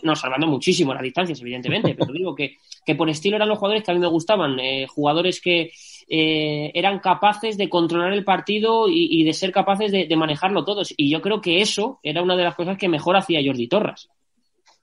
[0.03, 3.85] no, salvando muchísimo las distancias, evidentemente, pero digo que que por estilo eran los jugadores
[3.85, 5.73] que a mí me gustaban, eh, jugadores que
[6.09, 10.95] eh, eran capaces de controlar el partido y, de ser capaces de, de, manejarlo todos.
[10.97, 14.09] Y yo creo que eso era una de las cosas que mejor hacía Jordi Torres.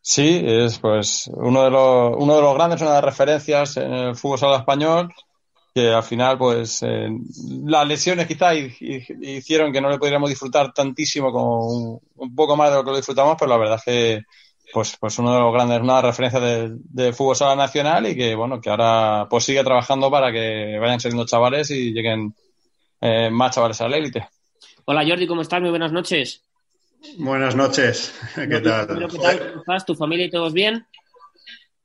[0.01, 3.93] Sí, es pues uno de los, uno de los grandes, una de las referencias en
[3.93, 5.13] el fútbol sala español,
[5.73, 7.09] que al final, pues, eh,
[7.65, 12.75] las lesiones quizás hicieron que no le pudiéramos disfrutar tantísimo como un, poco más de
[12.75, 14.23] lo que lo disfrutamos, pero la verdad es que,
[14.71, 18.35] pues, pues uno de los grandes, una referencia del de fútbol sala nacional y que,
[18.35, 22.35] bueno, que ahora pues sigue trabajando para que vayan saliendo chavales y lleguen
[23.01, 24.27] eh, más chavales a la élite.
[24.85, 25.61] Hola Jordi, ¿cómo estás?
[25.61, 26.43] Muy buenas noches.
[27.17, 28.87] Buenas noches, ¿qué tal?
[29.09, 29.39] ¿Qué tal?
[29.39, 29.85] ¿Cómo estás?
[29.85, 30.85] ¿Tu familia y todos bien?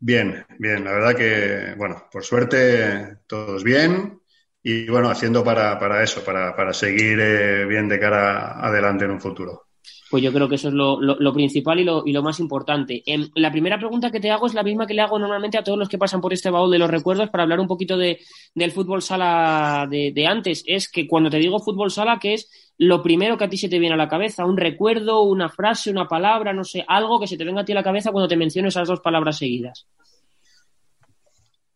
[0.01, 4.21] Bien, bien, la verdad que, bueno, por suerte todos bien
[4.63, 9.13] y bueno, haciendo para, para eso, para, para seguir eh, bien de cara adelante en
[9.13, 9.69] un futuro.
[10.11, 13.03] Pues yo creo que eso es lo, lo, principal y lo, y lo, más importante.
[13.05, 15.63] Em, la primera pregunta que te hago es la misma que le hago normalmente a
[15.63, 18.19] todos los que pasan por este baúl de los recuerdos para hablar un poquito de,
[18.55, 20.63] del fútbol sala de, de, antes.
[20.67, 22.49] Es que cuando te digo fútbol sala, ¿qué es
[22.79, 24.47] lo primero que a ti se te viene a la cabeza?
[24.47, 27.73] ¿Un recuerdo, una frase, una palabra, no sé, algo que se te venga a ti
[27.73, 29.87] a la cabeza cuando te menciono esas dos palabras seguidas?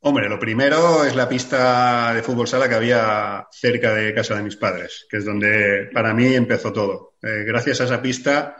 [0.05, 4.42] Hombre, lo primero es la pista de fútbol sala que había cerca de casa de
[4.42, 7.14] mis padres, que es donde para mí empezó todo.
[7.22, 8.57] Eh, gracias a esa pista,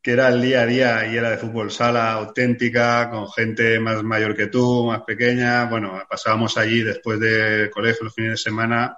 [0.00, 4.04] que era el día a día y era de fútbol sala auténtica, con gente más
[4.04, 5.64] mayor que tú, más pequeña.
[5.64, 8.96] Bueno, pasábamos allí después de colegio los fines de semana,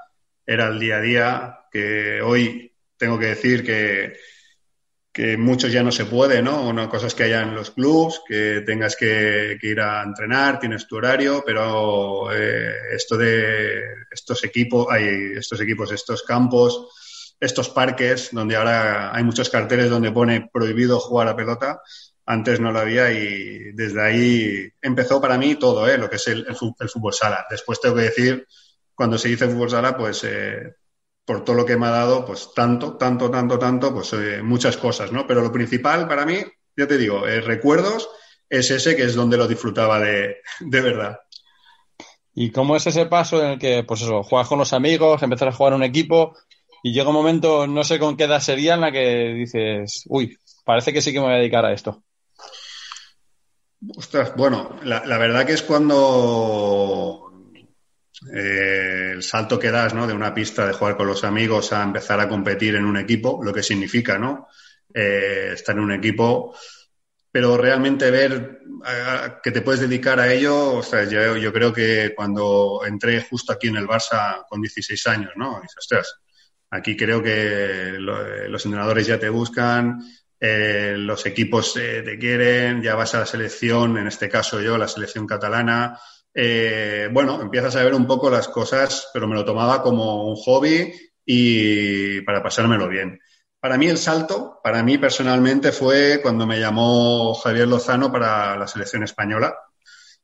[0.48, 4.14] era el día a día, que hoy tengo que decir que
[5.18, 6.62] que muchos ya no se puede, ¿no?
[6.62, 10.86] Una cosa es que haya en los clubs, que tengas que, ir a entrenar, tienes
[10.86, 13.82] tu horario, pero eh, esto de
[14.12, 20.12] estos equipos, hay estos equipos, estos campos, estos parques, donde ahora hay muchos carteles donde
[20.12, 21.80] pone prohibido jugar a pelota,
[22.24, 25.98] antes no lo había y desde ahí empezó para mí todo, ¿eh?
[25.98, 27.44] Lo que es el, fútbol sala.
[27.50, 28.46] Después tengo que decir,
[28.98, 30.74] cuando se dice fútbol sala, pues eh,
[31.24, 34.76] por todo lo que me ha dado, pues tanto, tanto, tanto, tanto, pues eh, muchas
[34.76, 35.24] cosas, ¿no?
[35.24, 36.38] Pero lo principal para mí,
[36.76, 38.10] ya te digo, eh, recuerdos
[38.48, 41.16] es ese que es donde lo disfrutaba de, de, verdad.
[42.34, 45.46] ¿Y cómo es ese paso en el que, pues eso, juegas con los amigos, empezar
[45.46, 46.36] a jugar un equipo
[46.82, 50.36] y llega un momento, no sé con qué edad sería, en la que dices, uy,
[50.64, 52.02] parece que sí que me voy a dedicar a esto?
[53.96, 57.27] Ostras, bueno, la, la verdad que es cuando
[58.34, 60.06] eh, el salto que das ¿no?
[60.06, 63.40] de una pista de jugar con los amigos a empezar a competir en un equipo,
[63.42, 64.48] lo que significa ¿no?
[64.92, 66.56] Eh, estar en un equipo,
[67.30, 68.58] pero realmente ver
[69.42, 73.52] que te puedes dedicar a ello, o sea, yo, yo, creo que cuando entré justo
[73.52, 75.60] aquí en el Barça con 16 años, ¿no?
[75.60, 76.14] Dices, ostras,
[76.70, 80.00] aquí creo que los entrenadores ya te buscan,
[80.40, 84.88] eh, los equipos te quieren, ya vas a la selección, en este caso yo, la
[84.88, 85.98] selección catalana,
[86.40, 90.36] eh, bueno, empiezas a ver un poco las cosas, pero me lo tomaba como un
[90.36, 93.18] hobby y para pasármelo bien.
[93.58, 98.68] Para mí el salto, para mí personalmente, fue cuando me llamó Javier Lozano para la
[98.68, 99.52] selección española,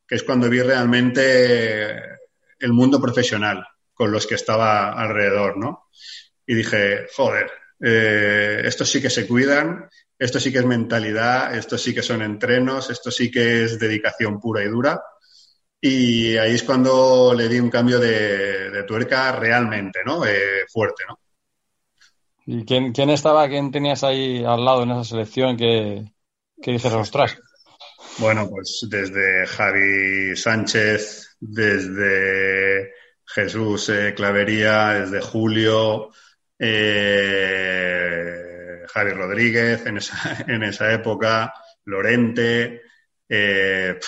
[0.07, 1.99] que es cuando vi realmente
[2.61, 5.89] el mundo profesional con los que estaba alrededor, ¿no?
[6.47, 7.51] Y dije, joder,
[7.81, 12.23] eh, estos sí que se cuidan, esto sí que es mentalidad, esto sí que son
[12.23, 15.03] entrenos, esto sí que es dedicación pura y dura
[15.87, 20.24] y ahí es cuando le di un cambio de, tuerca realmente, ¿no?
[20.24, 21.18] Eh, fuerte, ¿no?
[22.47, 26.11] ¿Y quién, quién, estaba, quién tenías ahí al lado en esa selección que,
[26.62, 27.37] que dices, ostras?
[28.16, 32.95] Bueno, pues desde Javi Sánchez, desde
[33.26, 36.12] Jesús eh, Clavería, desde Julio,
[36.59, 38.35] eh,
[38.89, 41.53] Javi Rodríguez en esa, en esa época,
[41.85, 42.80] Lorente,
[43.28, 43.99] eh,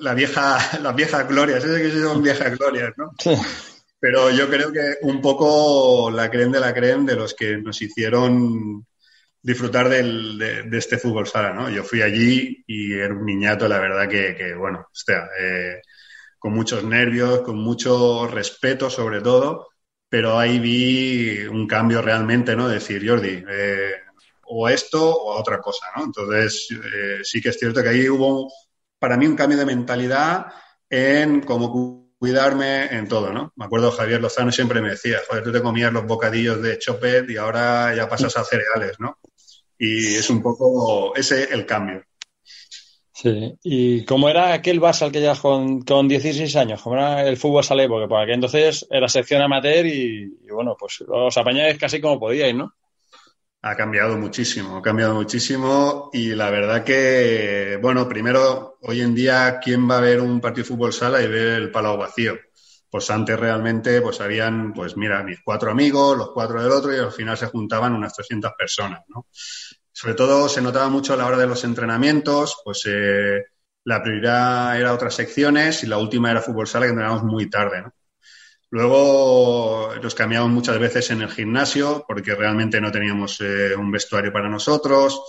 [0.00, 3.12] la vieja, las viejas glorias, es que son viejas glorias, ¿no?
[4.00, 7.82] Pero yo creo que un poco la creen de la creen de los que nos
[7.82, 8.86] hicieron
[9.42, 11.68] disfrutar del, de, este fútbol sala, ¿no?
[11.70, 15.80] Yo fui allí y era un niñato, la verdad que, bueno, hostia, eh,
[16.38, 19.68] con muchos nervios, con mucho respeto sobre todo,
[20.08, 22.68] pero ahí vi un cambio realmente, ¿no?
[22.68, 23.92] Decir, Jordi, eh,
[24.44, 26.04] o esto o a otra cosa, ¿no?
[26.04, 28.50] Entonces, eh, sí que es cierto que ahí hubo
[28.98, 30.46] para mí un cambio de mentalidad
[30.90, 33.52] en cómo cuidarme en todo, ¿no?
[33.56, 37.30] Me acuerdo Javier Lozano siempre me decía, joder, tú te comías los bocadillos de chopet
[37.30, 39.18] y ahora ya pasas a cereales, ¿no?
[39.78, 42.02] Y es un poco ese el cambio.
[43.12, 46.82] Sí, ¿y cómo era aquel Barça al que ya con, con 16 años?
[46.82, 47.88] ¿Cómo era el fútbol sale?
[47.88, 52.20] Porque por aquel entonces era sección amateur y, y bueno, pues os apañáis casi como
[52.20, 52.74] podíais, ¿no?
[53.68, 59.60] Ha cambiado muchísimo, ha cambiado muchísimo y la verdad que, bueno, primero hoy en día,
[59.62, 62.38] ¿quién va a ver un partido de fútbol sala y ver el palau vacío?
[62.88, 66.98] Pues antes realmente, pues habían, pues mira, mis cuatro amigos, los cuatro del otro, y
[66.98, 69.26] al final se juntaban unas 300 personas, ¿no?
[69.92, 73.44] Sobre todo se notaba mucho a la hora de los entrenamientos, pues eh,
[73.84, 77.82] la prioridad era otras secciones y la última era fútbol sala que entrenábamos muy tarde,
[77.82, 77.92] ¿no?
[78.70, 84.32] Luego nos cambiamos muchas veces en el gimnasio porque realmente no teníamos eh, un vestuario
[84.32, 85.22] para nosotros.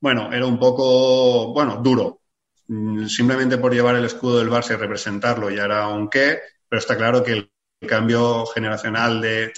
[0.00, 2.20] Bueno, era un poco, bueno, duro.
[2.68, 6.78] Mm, simplemente por llevar el escudo del Barça y representarlo ya era un qué, pero
[6.78, 7.52] está claro que el
[7.88, 9.52] cambio generacional de,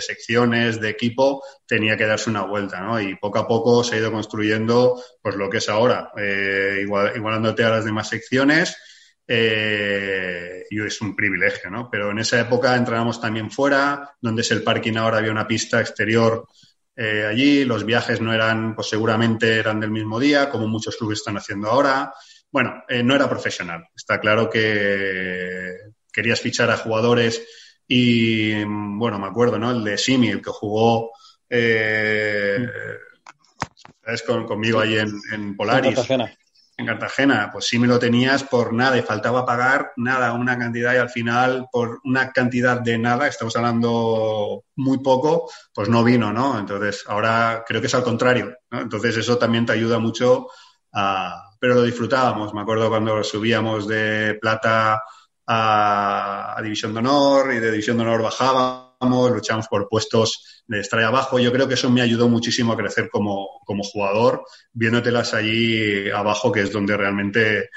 [0.00, 3.00] secciones, de equipo, tenía que darse una vuelta, ¿no?
[3.00, 7.64] Y poco a poco se ha ido construyendo pues lo que es ahora, eh, igualándote
[7.64, 8.76] a las demás secciones
[9.26, 11.88] eh, y es un privilegio, ¿no?
[11.90, 15.80] Pero en esa época entrábamos también fuera, donde es el parking ahora, había una pista
[15.80, 16.46] exterior
[16.96, 21.18] eh, allí, los viajes no eran, pues seguramente eran del mismo día, como muchos clubes
[21.18, 22.12] están haciendo ahora.
[22.50, 23.88] Bueno, eh, no era profesional.
[23.94, 25.72] Está claro que
[26.12, 27.42] querías fichar a jugadores
[27.86, 29.72] y, bueno, me acuerdo, ¿no?
[29.72, 31.10] El de Simi, el que jugó,
[31.50, 32.66] eh,
[34.04, 34.22] ¿sabes?
[34.22, 36.28] conmigo ahí en, en Polaris en
[36.76, 40.96] Cartagena, pues sí me lo tenías por nada y faltaba pagar nada, una cantidad y
[40.96, 46.58] al final por una cantidad de nada, estamos hablando muy poco, pues no vino, ¿no?
[46.58, 48.80] Entonces ahora creo que es al contrario, ¿no?
[48.80, 50.48] Entonces eso también te ayuda mucho
[50.92, 51.40] a...
[51.60, 55.02] Pero lo disfrutábamos, me acuerdo cuando subíamos de plata
[55.46, 60.78] a, a División de Honor y de División de Honor bajábamos, luchamos por puestos de
[60.80, 61.38] ahí abajo.
[61.38, 66.52] Yo creo que eso me ayudó muchísimo a crecer como, como jugador, viéndotelas allí abajo,
[66.52, 67.70] que es donde realmente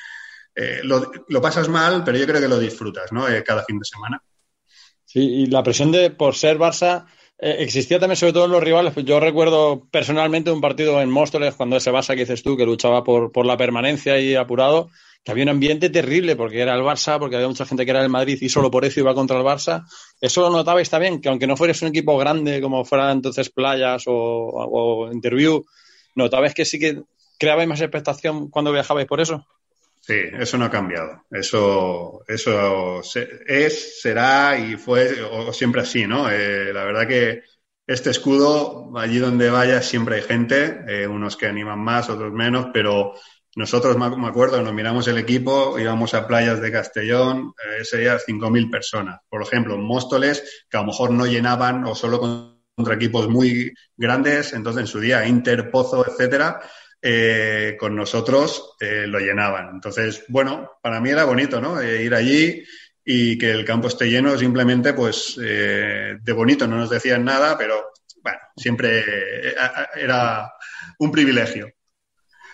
[0.56, 3.28] eh, lo, lo, pasas mal, pero yo creo que lo disfrutas, ¿no?
[3.28, 4.22] Eh, cada fin de semana.
[5.06, 7.06] Sí, y la presión de por ser Barça
[7.38, 8.94] eh, existía también sobre todo en los rivales.
[9.06, 13.04] Yo recuerdo personalmente un partido en Móstoles, cuando ese Barça que dices tú, que luchaba
[13.04, 14.90] por, por la permanencia y apurado,
[15.28, 18.00] que había un ambiente terrible porque era el Barça, porque había mucha gente que era
[18.00, 19.84] del Madrid y solo por eso iba contra el Barça.
[20.22, 24.06] Eso lo notabais también, que aunque no fueras un equipo grande como fuera entonces Playas
[24.08, 25.66] o, o Interview,
[26.16, 27.02] notabais que sí que
[27.38, 29.46] creabais más expectación cuando viajabais por eso.
[30.00, 31.26] Sí, eso no ha cambiado.
[31.30, 33.02] Eso, eso
[33.46, 36.32] es, será y fue o, siempre así, ¿no?
[36.32, 37.42] Eh, la verdad que
[37.86, 42.68] este escudo, allí donde vaya, siempre hay gente, eh, unos que animan más, otros menos,
[42.72, 43.16] pero
[43.58, 48.20] nosotros, me acuerdo, nos miramos el equipo, íbamos a playas de Castellón, eh, ese día
[48.20, 49.20] 5.000 personas.
[49.28, 52.20] Por ejemplo, Móstoles, que a lo mejor no llenaban o solo
[52.76, 56.62] contra equipos muy grandes, entonces en su día Inter, Pozo, etcétera,
[57.02, 59.70] eh, con nosotros eh, lo llenaban.
[59.74, 61.82] Entonces, bueno, para mí era bonito, ¿no?
[61.82, 62.64] ir allí
[63.04, 67.92] y que el campo esté lleno, simplemente, pues, de bonito, no nos decían nada, pero
[68.22, 69.04] bueno, siempre
[69.96, 70.54] era
[71.00, 71.72] un privilegio.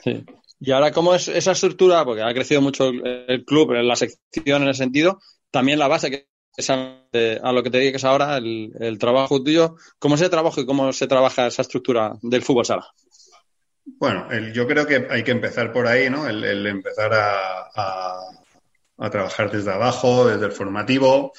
[0.01, 0.24] Sí.
[0.60, 2.06] Y ahora, ¿cómo es esa estructura?
[2.06, 5.20] Porque ha crecido mucho el club la sección en ese sentido.
[5.51, 9.76] También la base, que es a lo que te es ahora, el, trabajo tuyo.
[9.99, 12.88] ¿Cómo se trabaja y cómo se trabaja esa estructura del fútbol sala?
[13.86, 16.28] Bueno, yo creo que hay que empezar por ahí, ¿no?
[16.28, 21.34] El, empezar a, trabajar desde abajo, desde el formativo.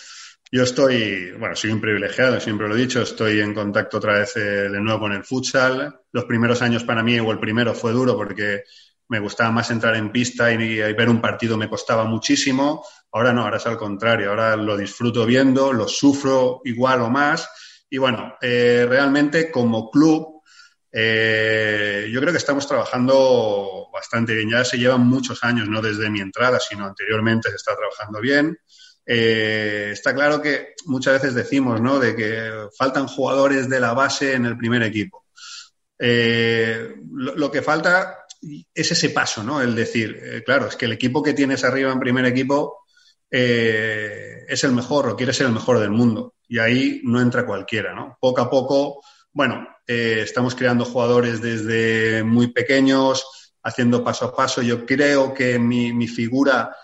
[0.53, 4.37] Yo estoy, bueno, soy un privilegiado, siempre lo he dicho, estoy en contacto otra vez
[4.37, 6.01] eh, de nuevo con el futsal.
[6.13, 8.63] Los primeros años para mí, o el primero fue duro porque
[9.09, 12.85] me gustaba más entrar en pista y, ver un partido me costaba muchísimo.
[13.13, 17.49] Ahora no, ahora es al contrario, ahora lo disfruto viendo, lo sufro igual o más.
[17.91, 20.43] Y bueno, eh, realmente como club,
[20.91, 24.51] eh, yo creo que estamos trabajando bastante bien.
[24.51, 28.59] Ya se llevan muchos años, no desde mi entrada, sino anteriormente se está trabajando bien.
[29.07, 31.99] Eh, está claro que muchas veces decimos, ¿no?
[31.99, 35.27] De que faltan jugadores de la base en el primer equipo.
[35.99, 38.24] lo, que falta
[38.75, 39.61] es ese paso, ¿no?
[39.61, 42.85] El decir, eh, claro, es que el equipo que tienes arriba en primer equipo
[43.31, 46.35] eh, es el mejor o quiere ser el mejor del mundo.
[46.49, 48.17] Y ahí no entra cualquiera, ¿no?
[48.21, 53.25] Poco a poco, bueno, eh, estamos creando jugadores desde muy pequeños,
[53.63, 54.63] haciendo paso a paso.
[54.63, 56.75] Yo creo que mi, mi figura,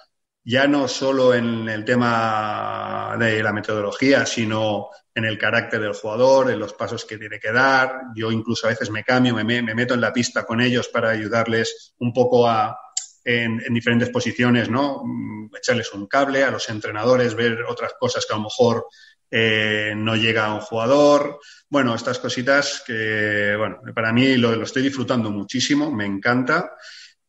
[0.44, 6.50] ya no solo en el tema de la metodología, sino en el carácter del jugador,
[6.50, 8.02] en los pasos que tiene que dar.
[8.14, 11.10] Yo incluso a veces me cambio, me, me meto en la pista con ellos para
[11.10, 12.76] ayudarles un poco a,
[13.24, 15.02] en, diferentes posiciones, ¿no?
[15.04, 18.86] Mm, echarles un cable a los entrenadores, ver otras cosas que a lo mejor
[19.30, 21.38] eh, no llega a un jugador.
[21.68, 26.72] Bueno, estas cositas que, bueno, para mí lo estoy disfrutando muchísimo, me encanta.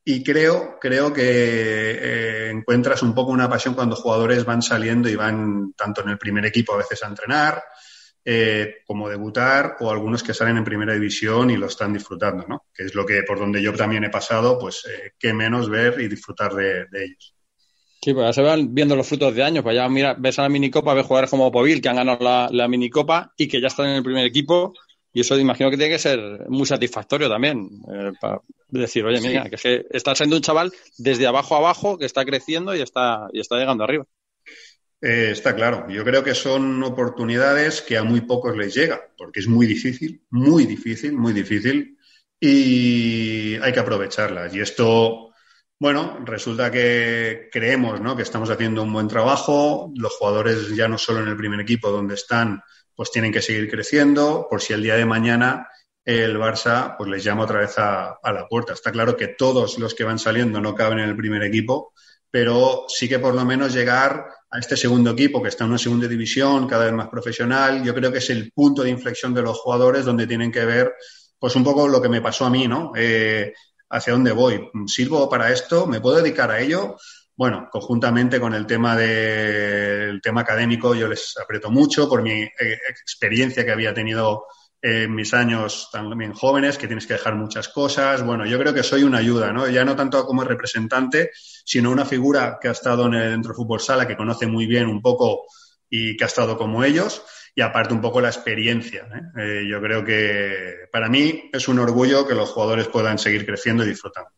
[0.04, 5.16] Y creo, creo que eh, encuentras un poco una pasión cuando jugadores van saliendo y
[5.16, 7.64] van tanto en el primer equipo a veces a entrenar,
[8.26, 12.66] eh, como debutar o algunos que salen en primera división y lo están disfrutando, ¿no?
[12.74, 16.00] Que es lo que por donde yo también he pasado, pues eh, qué menos ver
[16.00, 17.36] y disfrutar de, ellos.
[18.04, 19.64] Sí, pues ya se van viendo los frutos de años.
[19.64, 22.50] Pues ya mira, ves a la minicopa, ves jugadores como Povil que han ganado la,
[22.52, 24.74] la minicopa y que ya están en el primer equipo.
[25.14, 27.70] Y eso imagino que tiene que ser muy satisfactorio también.
[27.92, 28.12] Eh,
[28.80, 32.06] decir, oye, mira, que, es que está siendo un chaval desde abajo a abajo que
[32.06, 34.06] está creciendo y está, y está llegando arriba.
[35.02, 35.90] Eh, está claro.
[35.90, 40.24] Yo creo que son oportunidades que a muy pocos les llega, porque es muy difícil,
[40.30, 41.98] muy difícil, muy difícil,
[42.40, 44.54] y hay que aprovecharlas.
[44.54, 45.34] Y esto,
[45.80, 48.16] bueno, resulta que creemos ¿no?
[48.16, 49.92] que estamos haciendo un buen trabajo.
[49.96, 52.62] Los jugadores ya no solo en el primer equipo donde están,
[52.96, 55.68] pues tienen que seguir creciendo, por si el día de mañana
[56.04, 58.74] el Barça pues les llama otra vez a, la puerta.
[58.74, 61.94] Está claro que todos los que van saliendo no caben en el primer equipo,
[62.30, 65.80] pero sí que por lo menos llegar a este segundo equipo que está en una
[65.80, 69.42] segunda división cada vez más profesional, yo creo que es el punto de inflexión de
[69.42, 70.94] los jugadores donde tienen que ver,
[71.40, 72.92] pues un poco lo que me pasó a mí, ¿no?
[72.96, 73.54] Eh,
[73.90, 74.70] hacia dónde voy.
[74.88, 75.86] ¿Sirvo para esto?
[75.86, 76.96] ¿Me puedo dedicar a ello?
[77.36, 82.78] Bueno, conjuntamente con el tema del tema académico, yo les aprieto mucho por mi eh,
[82.90, 84.46] experiencia que había tenido
[84.82, 88.26] en mis años también jóvenes, que tienes que dejar muchas cosas.
[88.26, 89.68] Bueno, yo creo que soy una ayuda, ¿no?
[89.70, 91.32] Ya no tanto como representante,
[91.64, 94.66] sino una figura que ha estado en el, dentro del fútbol sala, que conoce muy
[94.66, 95.46] bien un poco
[95.90, 97.22] y que ha estado como ellos,
[97.54, 99.08] y aparte un poco la experiencia.
[99.14, 99.42] ¿eh?
[99.42, 103.84] Eh, yo creo que para mí es un orgullo que los jugadores puedan seguir creciendo
[103.84, 104.32] y disfrutando.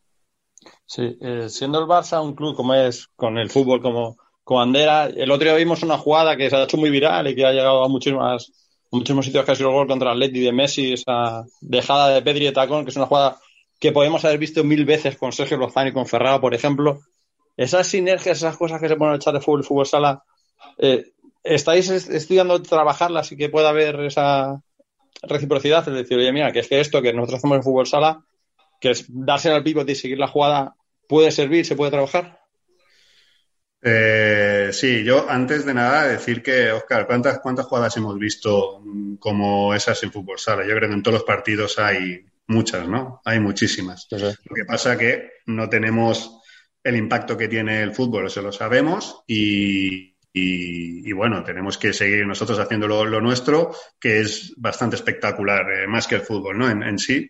[0.84, 5.06] Sí, eh, siendo el Barça un club como es, con el fútbol como, como bandera,
[5.06, 7.52] el otro día vimos una jugada que se ha hecho muy viral y que ha
[7.52, 8.52] llegado a muchísimas
[8.94, 12.22] muchos sitios que ha sido el gol contra el Atleti de Messi, esa dejada de
[12.22, 13.38] Pedri de tacón, que es una jugada
[13.78, 17.00] que podemos haber visto mil veces con Sergio Lozano y con Ferraro, por ejemplo.
[17.56, 20.22] Esas sinergias, esas cosas que se ponen a echar de fútbol y fútbol sala,
[20.78, 24.60] eh, ¿estáis estudiando trabajarlas y que pueda haber esa
[25.22, 25.86] reciprocidad?
[25.88, 28.24] Es decir, oye, mira, que es que esto que nosotros hacemos en fútbol sala,
[28.80, 30.74] que es darse al pivote y seguir la jugada,
[31.08, 32.43] puede servir, se puede trabajar.
[33.86, 38.82] Eh, sí, yo antes de nada decir que, Oscar, ¿cuántas, ¿cuántas jugadas hemos visto
[39.18, 40.64] como esas en fútbol sala?
[40.64, 43.20] Yo creo que en todos los partidos hay muchas, ¿no?
[43.26, 44.06] Hay muchísimas.
[44.10, 46.40] Lo que pasa que no tenemos
[46.82, 52.26] el impacto que tiene el fútbol, eso lo sabemos, y, y, bueno, tenemos que seguir
[52.26, 56.70] nosotros haciendo lo, nuestro, que es bastante espectacular, eh, más que el fútbol, ¿no?
[56.70, 57.28] En, en, sí.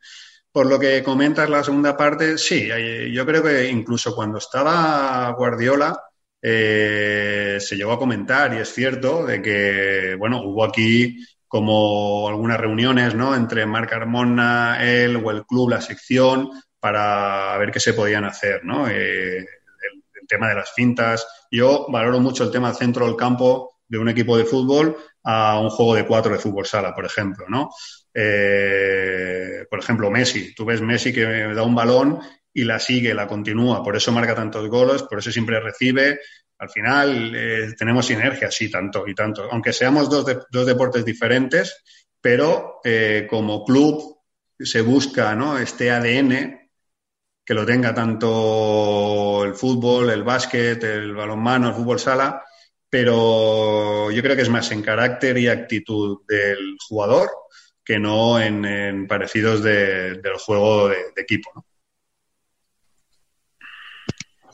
[0.52, 2.68] Por lo que comentas la segunda parte, sí,
[3.12, 6.00] yo creo que incluso cuando estaba Guardiola,
[6.46, 12.60] eh, se llegó a comentar, y es cierto, de que, bueno, hubo aquí como algunas
[12.60, 13.34] reuniones, ¿no?
[13.34, 18.62] Entre Marc Armona, él o el club, la sección, para ver qué se podían hacer,
[18.62, 18.86] ¿no?
[18.88, 21.26] Eh, el, tema de las fintas.
[21.50, 25.70] Yo valoro mucho el tema centro del campo de un equipo de fútbol a un
[25.70, 27.70] juego de cuatro de fútbol sala, por ejemplo, ¿no?
[28.12, 30.54] Eh, por ejemplo, Messi.
[30.54, 31.24] Tú ves Messi que
[31.54, 32.20] da un balón
[32.54, 36.20] y la sigue, la continúa, por eso marca tantos goles, por eso siempre recibe.
[36.58, 39.48] Al final eh, tenemos sinergia, sí, tanto y tanto.
[39.50, 41.82] Aunque seamos dos, dos deportes diferentes,
[42.20, 44.20] pero eh, como club
[44.58, 45.58] se busca ¿no?
[45.58, 46.60] este ADN
[47.44, 52.42] que lo tenga tanto el fútbol, el básquet, el balonmano, el fútbol sala,
[52.88, 57.28] pero yo creo que es más en carácter y actitud del jugador
[57.84, 61.50] que no en, parecidos del juego de, de equipo.
[61.54, 61.66] ¿no?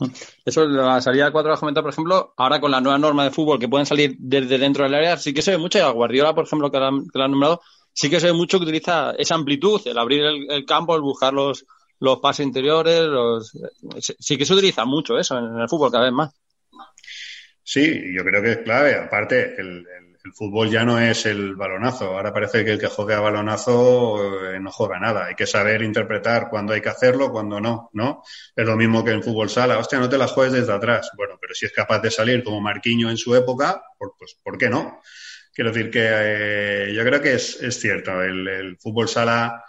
[0.45, 3.31] Eso, la salida de cuatro has comentado, por ejemplo, ahora con la nueva norma de
[3.31, 5.89] fútbol que pueden salir desde dentro del área, sí que se ve mucho, y a
[5.89, 7.61] Guardiola, por ejemplo, que la, que han nombrado,
[7.93, 11.33] sí que se ve mucho que utiliza esa amplitud, el abrir el, campo, el buscar
[11.33, 11.65] los,
[11.99, 13.51] los pases interiores, los,
[14.19, 16.33] sí que se utiliza mucho eso en el fútbol cada vez más.
[17.63, 18.95] Sí, yo creo que es clave.
[18.95, 19.85] Aparte, el
[20.33, 22.05] fútbol ya no es el balonazo.
[22.05, 25.25] Ahora parece que el que juega balonazo eh, no juega nada.
[25.25, 28.23] Hay que saber interpretar cuándo hay que hacerlo, cuándo no, ¿no?
[28.55, 29.77] Es lo mismo que en fútbol sala.
[29.77, 31.11] Hostia, no te la juegues desde atrás.
[31.17, 34.69] Bueno, pero si es capaz de salir como Marquiño en su época, pues ¿por qué
[34.69, 35.01] no?
[35.53, 38.21] Quiero decir que eh, yo creo que es, cierto.
[38.21, 39.63] el fútbol sala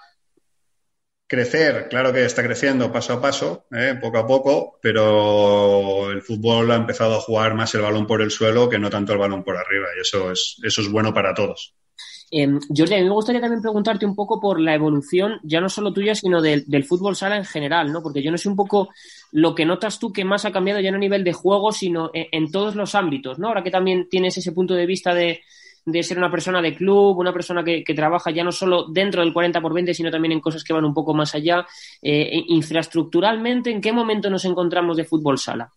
[1.33, 3.97] crecer, claro que está creciendo paso a paso, ¿eh?
[3.99, 8.31] poco a poco, pero el fútbol ha empezado a jugar más el balón por el
[8.31, 11.33] suelo que no tanto el balón por arriba, y eso es, eso es bueno para
[11.33, 11.75] todos.
[12.31, 15.71] Eh, Jordi, a mí me gustaría también preguntarte un poco por la evolución, ya no
[15.71, 18.03] solo tuya, sino del, fútbol sala en general, ¿no?
[18.03, 18.91] Porque yo no sé un poco
[19.31, 22.11] lo que notas tú que más ha cambiado ya no a nivel de juego, sino
[22.13, 23.49] en, en todos los ámbitos, ¿no?
[23.49, 25.41] Ahora que también tienes ese punto de vista de,
[25.85, 29.33] de ser una persona de club, una persona que, trabaja ya no solo dentro del
[29.33, 31.67] 40 por 20, sino también en cosas que van un poco más allá.
[32.01, 35.71] Eh, infraestructuralmente, ¿en qué momento nos encontramos de fútbol sala?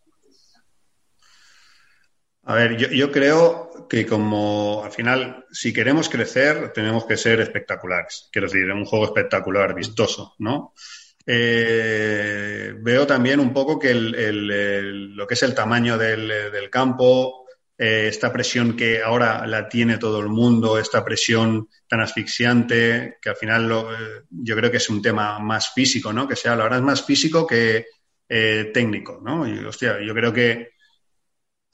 [2.48, 8.30] A ver, yo, creo que como al final, si queremos crecer, tenemos que ser espectaculares.
[8.32, 10.74] Quiero decir, un juego espectacular, vistoso, ¿no?
[11.26, 17.45] Eh, veo también un poco que lo que es el tamaño del, campo,
[17.78, 23.30] eh, esta presión que ahora la tiene todo el mundo, esta presión tan asfixiante, que
[23.30, 26.28] al final eh, yo creo que es un tema más físico, ¿no?
[26.28, 27.86] Que sea, ahora es más físico que
[28.28, 29.48] técnico, ¿no?
[29.48, 30.70] Y, hostia, yo creo que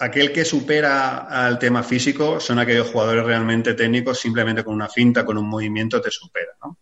[0.02, 5.24] aquel que supera al tema físico son aquellos jugadores realmente técnicos, simplemente con una finta,
[5.24, 6.52] con un movimiento te supera.
[6.64, 6.80] ¿no?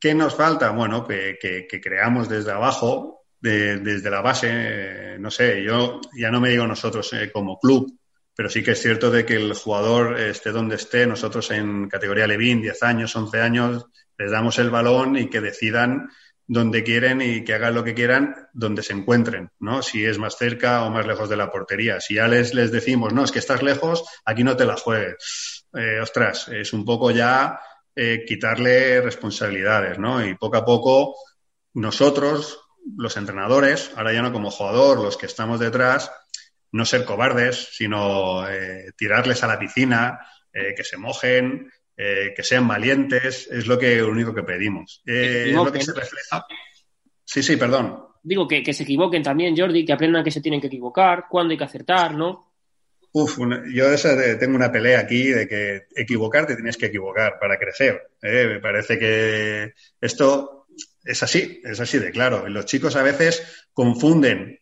[0.00, 0.70] ¿Qué nos falta?
[0.70, 6.66] Bueno, que, creamos desde abajo, desde la base, no sé, yo ya no me digo
[6.66, 7.92] nosotros eh, como club,
[8.38, 12.28] pero sí que es cierto de que el jugador esté donde esté, nosotros en categoría
[12.28, 13.86] Levin, 10 años, 11 años,
[14.16, 16.08] les damos el balón y que decidan
[16.46, 19.82] donde quieren y que hagan lo que quieran donde se encuentren, ¿no?
[19.82, 22.00] Si es más cerca o más lejos de la portería.
[22.00, 25.66] Si ya les, decimos, no, es que estás lejos, aquí no te la juegues.
[25.74, 27.58] Eh, ostras, es un poco ya
[27.92, 30.24] eh, quitarle responsabilidades, ¿no?
[30.24, 31.16] Y poco a poco
[31.74, 32.60] nosotros,
[32.96, 36.12] los entrenadores, ahora ya no como jugador, los que estamos detrás,
[36.72, 40.20] no ser cobardes, sino eh, tirarles a la piscina,
[40.52, 45.02] que se mojen, eh, que sean valientes, es lo que único que pedimos.
[45.04, 46.46] Eh, es lo que se refleja.
[47.24, 48.04] Sí, sí, perdón.
[48.22, 51.50] Digo que, que, se equivoquen también, Jordi, que aprendan que se tienen que equivocar, cuándo
[51.50, 52.52] hay que acertar, ¿no?
[53.10, 53.38] Uf,
[53.72, 53.86] yo
[54.38, 58.00] tengo una pelea aquí de que equivocarte tienes que equivocar para crecer.
[58.22, 58.46] ¿eh?
[58.46, 60.66] Me parece que esto
[61.02, 62.48] es así, es así de claro.
[62.48, 64.60] Los chicos a veces confunden,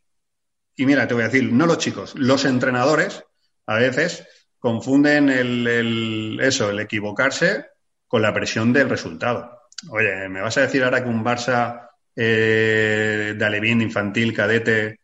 [0.77, 3.25] y mira, te voy a decir, no los chicos, los entrenadores
[3.67, 4.27] a veces
[4.59, 7.67] confunden el, eso, el equivocarse
[8.07, 9.63] con la presión del resultado.
[9.91, 13.37] Oye, ¿me vas a decir ahora que un Barça eh,
[13.81, 15.01] infantil, cadete,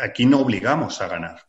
[0.00, 1.42] aquí no obligamos a ganar?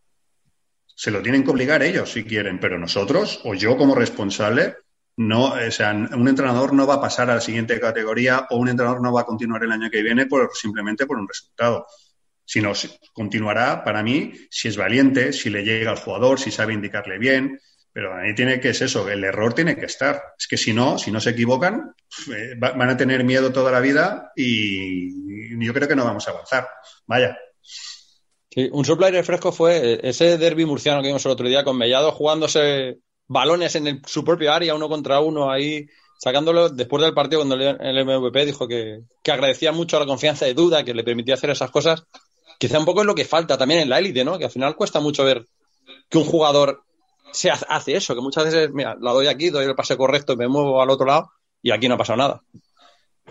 [0.86, 4.78] Se lo tienen que obligar ellos si quieren, pero nosotros o yo como responsable,
[5.18, 8.70] no, o sea, un entrenador no va a pasar a la siguiente categoría o un
[8.70, 11.86] entrenador no va a continuar el año que viene por, simplemente por un resultado
[12.50, 12.74] sino
[13.14, 17.60] continuará para mí si es valiente, si le llega al jugador, si sabe indicarle bien.
[17.94, 20.20] Pero ahí tiene que es eso, el error tiene que estar.
[20.36, 21.94] Es que si no, si no se equivocan,
[22.36, 26.32] eh, van a tener miedo toda la vida y yo creo que no vamos a
[26.32, 26.68] avanzar.
[27.06, 27.38] Vaya.
[28.50, 32.12] Sí, un aire fresco fue ese derby murciano que vimos el otro día con Mellado
[32.14, 32.98] jugándose
[33.28, 35.86] balones en su propio área, uno contra uno ahí,
[36.18, 40.56] sacándolo después del partido cuando el MVP dijo que, que agradecía mucho la confianza de
[40.56, 42.06] Duda, que le permitía hacer esas cosas
[42.60, 44.38] quizá un poco es lo que falta también en la élite, ¿no?
[44.38, 45.48] Que al final cuesta mucho ver
[46.10, 46.84] que un jugador
[47.32, 50.48] se hace eso, que muchas veces, mira, la doy aquí, doy el pase correcto me
[50.48, 51.32] muevo al otro lado
[51.62, 52.42] y aquí no ha pasado nada.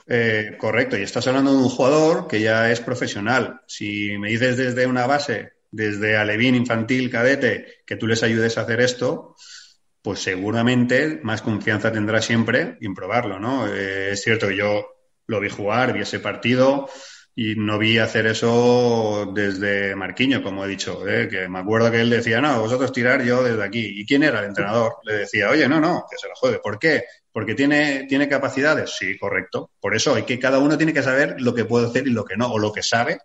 [0.07, 3.61] Eh, correcto, y estás hablando de un jugador que ya es profesional.
[3.67, 8.63] Si me dices desde una base, desde alevín, infantil, cadete, que tú les ayudes a
[8.63, 9.35] hacer esto,
[10.01, 13.67] pues seguramente más confianza tendrá siempre en probarlo, ¿no?
[13.67, 14.87] Eh, es cierto que yo
[15.27, 16.89] lo vi jugar, vi ese partido,
[17.41, 21.29] y no vi hacer eso desde Marquiño, como he dicho, ¿eh?
[21.29, 24.01] que me acuerdo que él decía, no, vosotros tirar yo desde aquí.
[24.01, 24.97] ¿Y quién era el entrenador?
[25.05, 26.59] Le decía, oye, no, no, que se la juegue.
[26.59, 27.05] ¿Por qué?
[27.31, 28.97] Porque tiene, tiene capacidades.
[28.99, 29.71] Sí, correcto.
[29.79, 32.25] Por eso hay que, cada uno tiene que saber lo que puede hacer y lo
[32.25, 33.21] que no, o lo que sabe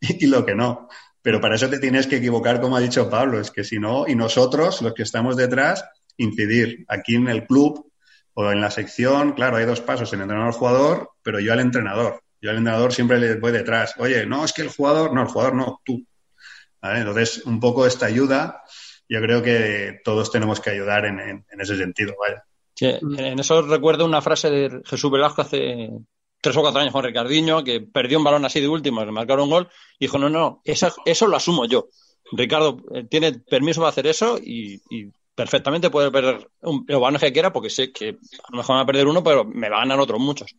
[0.00, 0.86] y lo que no.
[1.20, 4.06] Pero para eso te tienes que equivocar, como ha dicho Pablo, es que si no,
[4.06, 5.84] y nosotros, los que estamos detrás,
[6.18, 7.90] incidir aquí en el club
[8.32, 12.50] o en la sección, claro, hay dos pasos, el entrenador-jugador, pero yo al entrenador yo
[12.50, 13.94] al entrenador siempre le voy detrás.
[13.98, 16.04] Oye, no, es que el jugador, no, el jugador no, tú.
[16.82, 18.62] Entonces, un poco esta ayuda,
[19.08, 22.44] yo creo que todos tenemos que ayudar en, ese sentido, vaya.
[22.80, 25.90] en eso recuerdo una frase de Jesús Velasco hace
[26.40, 29.44] tres o cuatro años con Ricardiño, que perdió un balón así de último, le marcaron
[29.44, 31.88] un gol, y dijo, no, no, eso, eso lo asumo yo.
[32.32, 34.80] Ricardo eh, tiene permiso para hacer eso y,
[35.32, 38.80] perfectamente puede perder un, los balones que quiera porque sé que a lo mejor va
[38.80, 40.54] a perder uno, pero me va a ganar otros muchos.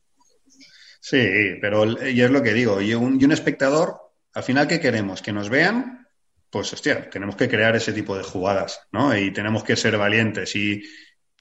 [1.02, 3.99] Sí, pero y es lo que digo, y un, y un espectador,
[4.34, 5.22] al final, ¿qué queremos?
[5.22, 6.07] ¿Que nos vean?
[6.49, 9.18] Pues, hostia, tenemos que crear ese tipo de jugadas, ¿no?
[9.18, 10.56] Y tenemos que ser valientes.
[10.56, 10.84] Y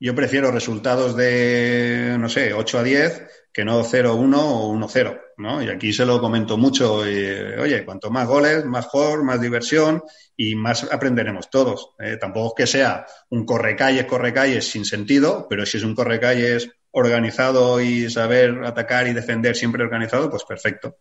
[0.01, 5.62] yo prefiero resultados de, no sé, 8 a 10 que no 0-1 o 1-0, ¿no?
[5.62, 6.95] Y aquí se lo comento mucho.
[6.95, 10.03] oye, cuanto más goles, más mejor, más diversión
[10.37, 11.91] y más aprenderemos todos.
[11.99, 12.16] ¿eh?
[12.16, 18.11] Tampoco que sea un correcalles, correcalles sin sentido, pero si es un correcalles organizado y
[18.11, 20.97] saber atacar y defender siempre organizado, pues perfecto.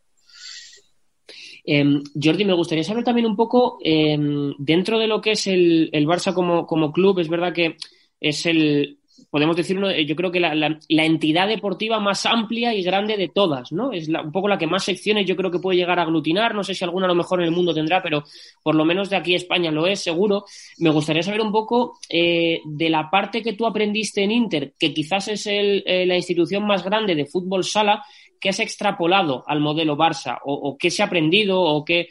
[1.66, 5.92] Em, Jordi, me gustaría saber también un poco, em, dentro de lo que es el,
[5.92, 7.78] Barça como, club, es verdad que
[8.20, 8.99] es el,
[9.30, 13.92] podemos decir, yo creo que la, entidad deportiva más amplia y grande de todas, ¿no?
[13.92, 16.56] Es un poco la que más secciones yo creo que puede llegar a aglutinar.
[16.56, 18.24] No sé si alguna a lo mejor en el mundo tendrá, pero
[18.64, 20.46] por lo menos de aquí España lo es, seguro.
[20.80, 24.94] Me gustaría saber un poco eh, de la parte que tú aprendiste en Inter, que
[24.94, 28.04] quizás es eh, la institución más grande de fútbol sala,
[28.40, 32.08] que has extrapolado al modelo Barça, o qué se ha aprendido, o qué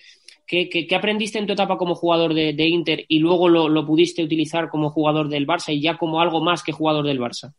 [0.49, 4.89] ¿Qué, aprendiste en tu etapa como jugador de, Inter y luego lo, pudiste utilizar como
[4.89, 7.53] jugador del Barça y ya como algo más que jugador del Barça?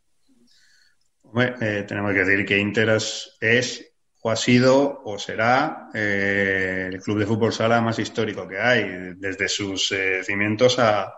[1.61, 7.19] Eh, tenemos que decir que Inter es, o ha sido o será eh, el club
[7.19, 11.13] de fútbol sala más histórico que hay, desde sus eh, cimientos a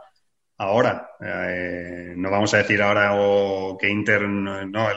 [0.58, 1.10] ahora.
[1.22, 3.16] no vamos a decir ahora
[3.80, 4.88] que Inter, no,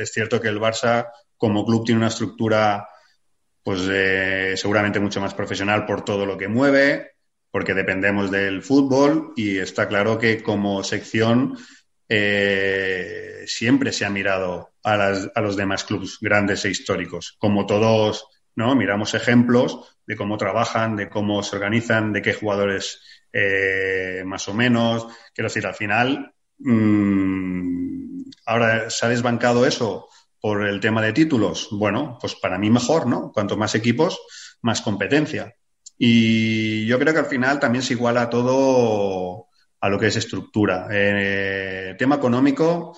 [0.00, 2.88] es cierto que el Barça como club tiene una estructura
[3.68, 7.16] pues eh, seguramente mucho más profesional por todo lo que mueve,
[7.50, 11.54] porque dependemos del fútbol y está claro que como sección
[12.08, 17.66] eh, siempre se ha mirado a, las, a, los demás clubes grandes e históricos, como
[17.66, 18.74] todos, ¿no?
[18.74, 23.02] Miramos ejemplos de cómo trabajan, de cómo se organizan, de qué jugadores
[23.34, 25.08] eh, más o menos.
[25.34, 30.08] Quiero decir, al final, mmm, ahora se ha desbancado eso
[30.40, 33.32] por el tema de títulos, bueno, pues para mí mejor, ¿no?
[33.32, 34.18] Cuanto más equipos,
[34.62, 35.54] más competencia.
[35.96, 39.46] Y yo creo que al final también se iguala todo
[39.80, 40.88] a lo que es estructura.
[40.90, 42.96] Eh, tema económico,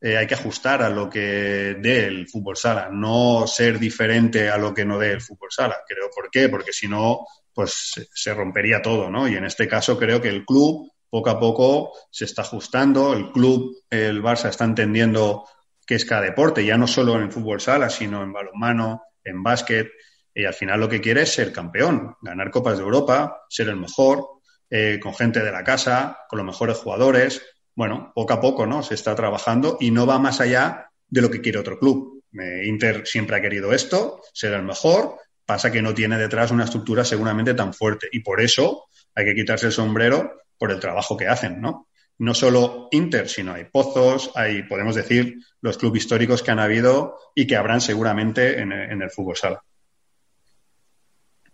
[0.00, 4.58] eh, hay que ajustar a lo que dé el fútbol sala, no ser diferente a
[4.58, 5.78] lo que no dé el fútbol sala.
[5.86, 6.48] Creo, ¿por qué?
[6.48, 9.28] Porque si no, pues se rompería todo, ¿no?
[9.28, 13.30] Y en este caso creo que el club poco a poco se está ajustando, el
[13.30, 15.44] club, el Barça está entendiendo
[15.86, 19.90] que es cada deporte, ya no solo en fútbol sala, sino en balonmano, en básquet.
[20.34, 23.76] Y al final lo que quiere es ser campeón, ganar Copas de Europa, ser el
[23.76, 24.26] mejor,
[24.70, 27.42] eh, con gente de la casa, con los mejores jugadores.
[27.74, 28.82] Bueno, poco a poco, ¿no?
[28.82, 32.22] Se está trabajando y no va más allá de lo que quiere otro club.
[32.64, 37.04] Inter siempre ha querido esto, ser el mejor, pasa que no tiene detrás una estructura
[37.04, 41.28] seguramente tan fuerte y por eso hay que quitarse el sombrero por el trabajo que
[41.28, 41.88] hacen, ¿no?
[42.18, 47.16] No solo Inter, sino hay Pozos, hay, podemos decir, los clubes históricos que han habido
[47.34, 49.62] y que habrán seguramente en, el fútbol sala.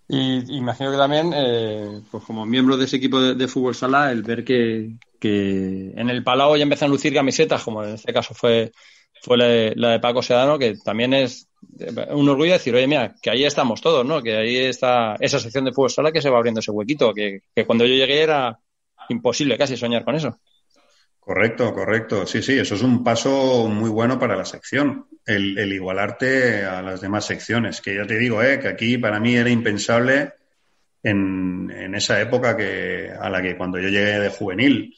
[0.08, 4.22] Y imagino que también, eh, pues como miembro de ese equipo de, fútbol sala, el
[4.22, 4.90] ver que,
[5.22, 8.72] en el Palau ya empiezan a lucir camisetas, como en este caso fue,
[9.22, 11.48] fue la de, Paco Sedano, que también es
[12.10, 14.20] un orgullo decir, oye, mira, que ahí estamos todos, ¿no?
[14.20, 17.42] Que ahí está esa sección de fútbol sala que se va abriendo ese huequito, que
[17.64, 18.58] cuando yo llegué era
[19.08, 20.38] imposible casi soñar con eso.
[21.20, 22.26] Correcto, correcto.
[22.26, 27.00] Sí, sí, eso es un paso muy bueno para la sección, el, igualarte a las
[27.00, 27.80] demás secciones.
[27.80, 30.32] Que ya te digo, eh, que aquí para mí era impensable
[31.02, 34.94] en, esa época que, a la que cuando yo llegué de juvenil.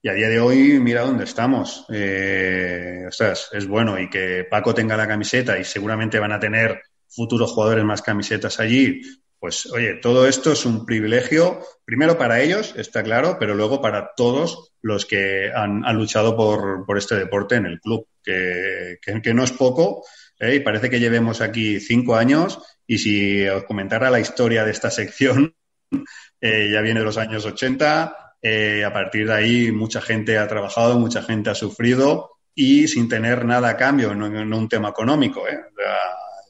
[0.00, 1.84] Y a día de hoy, mira dónde estamos.
[1.90, 3.08] Eh,
[3.52, 3.98] es bueno.
[3.98, 8.60] Y que Paco tenga la camiseta y seguramente van a tener futuros jugadores más camisetas
[8.60, 9.02] allí,
[9.40, 14.12] pues oye, todo esto es un privilegio, primero para ellos, está claro, pero luego para
[14.16, 19.52] todos los que han, luchado por, este deporte en el club, que, que, no es
[19.52, 20.04] poco,
[20.40, 20.56] ¿eh?
[20.56, 24.90] y parece que llevemos aquí cinco años, y si os comentara la historia de esta
[24.90, 25.54] sección,
[26.40, 30.48] eh, ya viene de los años 80, eh, a partir de ahí mucha gente ha
[30.48, 35.46] trabajado, mucha gente ha sufrido, y sin tener nada a cambio, no, un tema económico.
[35.46, 35.58] el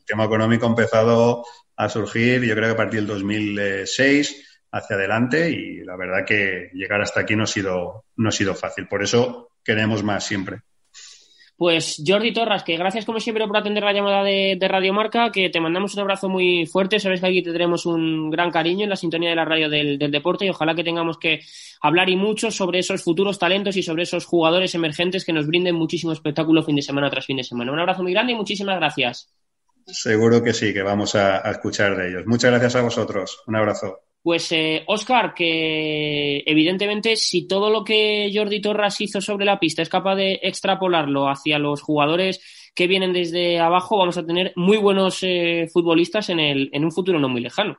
[0.06, 1.44] tema económico ha empezado
[1.78, 6.70] a surgir, yo creo que a partir del 2006 hacia adelante y la verdad que
[6.74, 8.88] llegar hasta aquí no ha sido, no ha sido fácil.
[8.88, 10.58] Por eso queremos más siempre.
[11.56, 15.50] Pues Jordi Torras, que gracias como siempre por atender la llamada de, Radio Marca, que
[15.50, 18.96] te mandamos un abrazo muy fuerte, sabes que aquí tendremos un gran cariño en la
[18.96, 21.40] sintonía de la radio del, del, deporte y ojalá que tengamos que
[21.80, 25.74] hablar y mucho sobre esos futuros talentos y sobre esos jugadores emergentes que nos brinden
[25.74, 27.72] muchísimo espectáculo fin de semana tras fin de semana.
[27.72, 29.32] Un abrazo muy grande y muchísimas gracias.
[29.90, 32.26] Seguro que sí, que vamos a, escuchar de ellos.
[32.26, 33.42] Muchas gracias a vosotros.
[33.46, 34.00] Un abrazo.
[34.22, 39.80] Pues, eh, Oscar, que evidentemente si todo lo que Jordi Torras hizo sobre la pista
[39.80, 42.40] es capaz de extrapolarlo hacia los jugadores
[42.74, 46.92] que vienen desde abajo, vamos a tener muy buenos eh, futbolistas en, el, en un
[46.92, 47.78] futuro no muy lejano.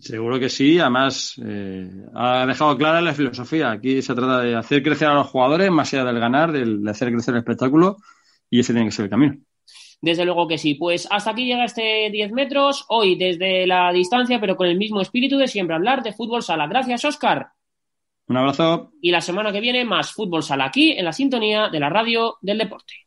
[0.00, 3.70] Seguro que sí, además eh, ha dejado clara la filosofía.
[3.70, 7.12] Aquí se trata de hacer crecer a los jugadores más allá del ganar, de hacer
[7.12, 7.96] crecer el espectáculo
[8.50, 9.36] y ese tiene que ser el camino.
[10.00, 10.74] Desde luego que sí.
[10.74, 15.00] Pues hasta aquí llega este 10 metros, hoy desde la distancia, pero con el mismo
[15.00, 16.66] espíritu de siempre hablar de fútbol sala.
[16.66, 17.48] Gracias, Oscar.
[18.28, 18.92] Un abrazo.
[19.00, 22.36] Y la semana que viene más fútbol sala aquí en la sintonía de la radio
[22.40, 23.05] del deporte.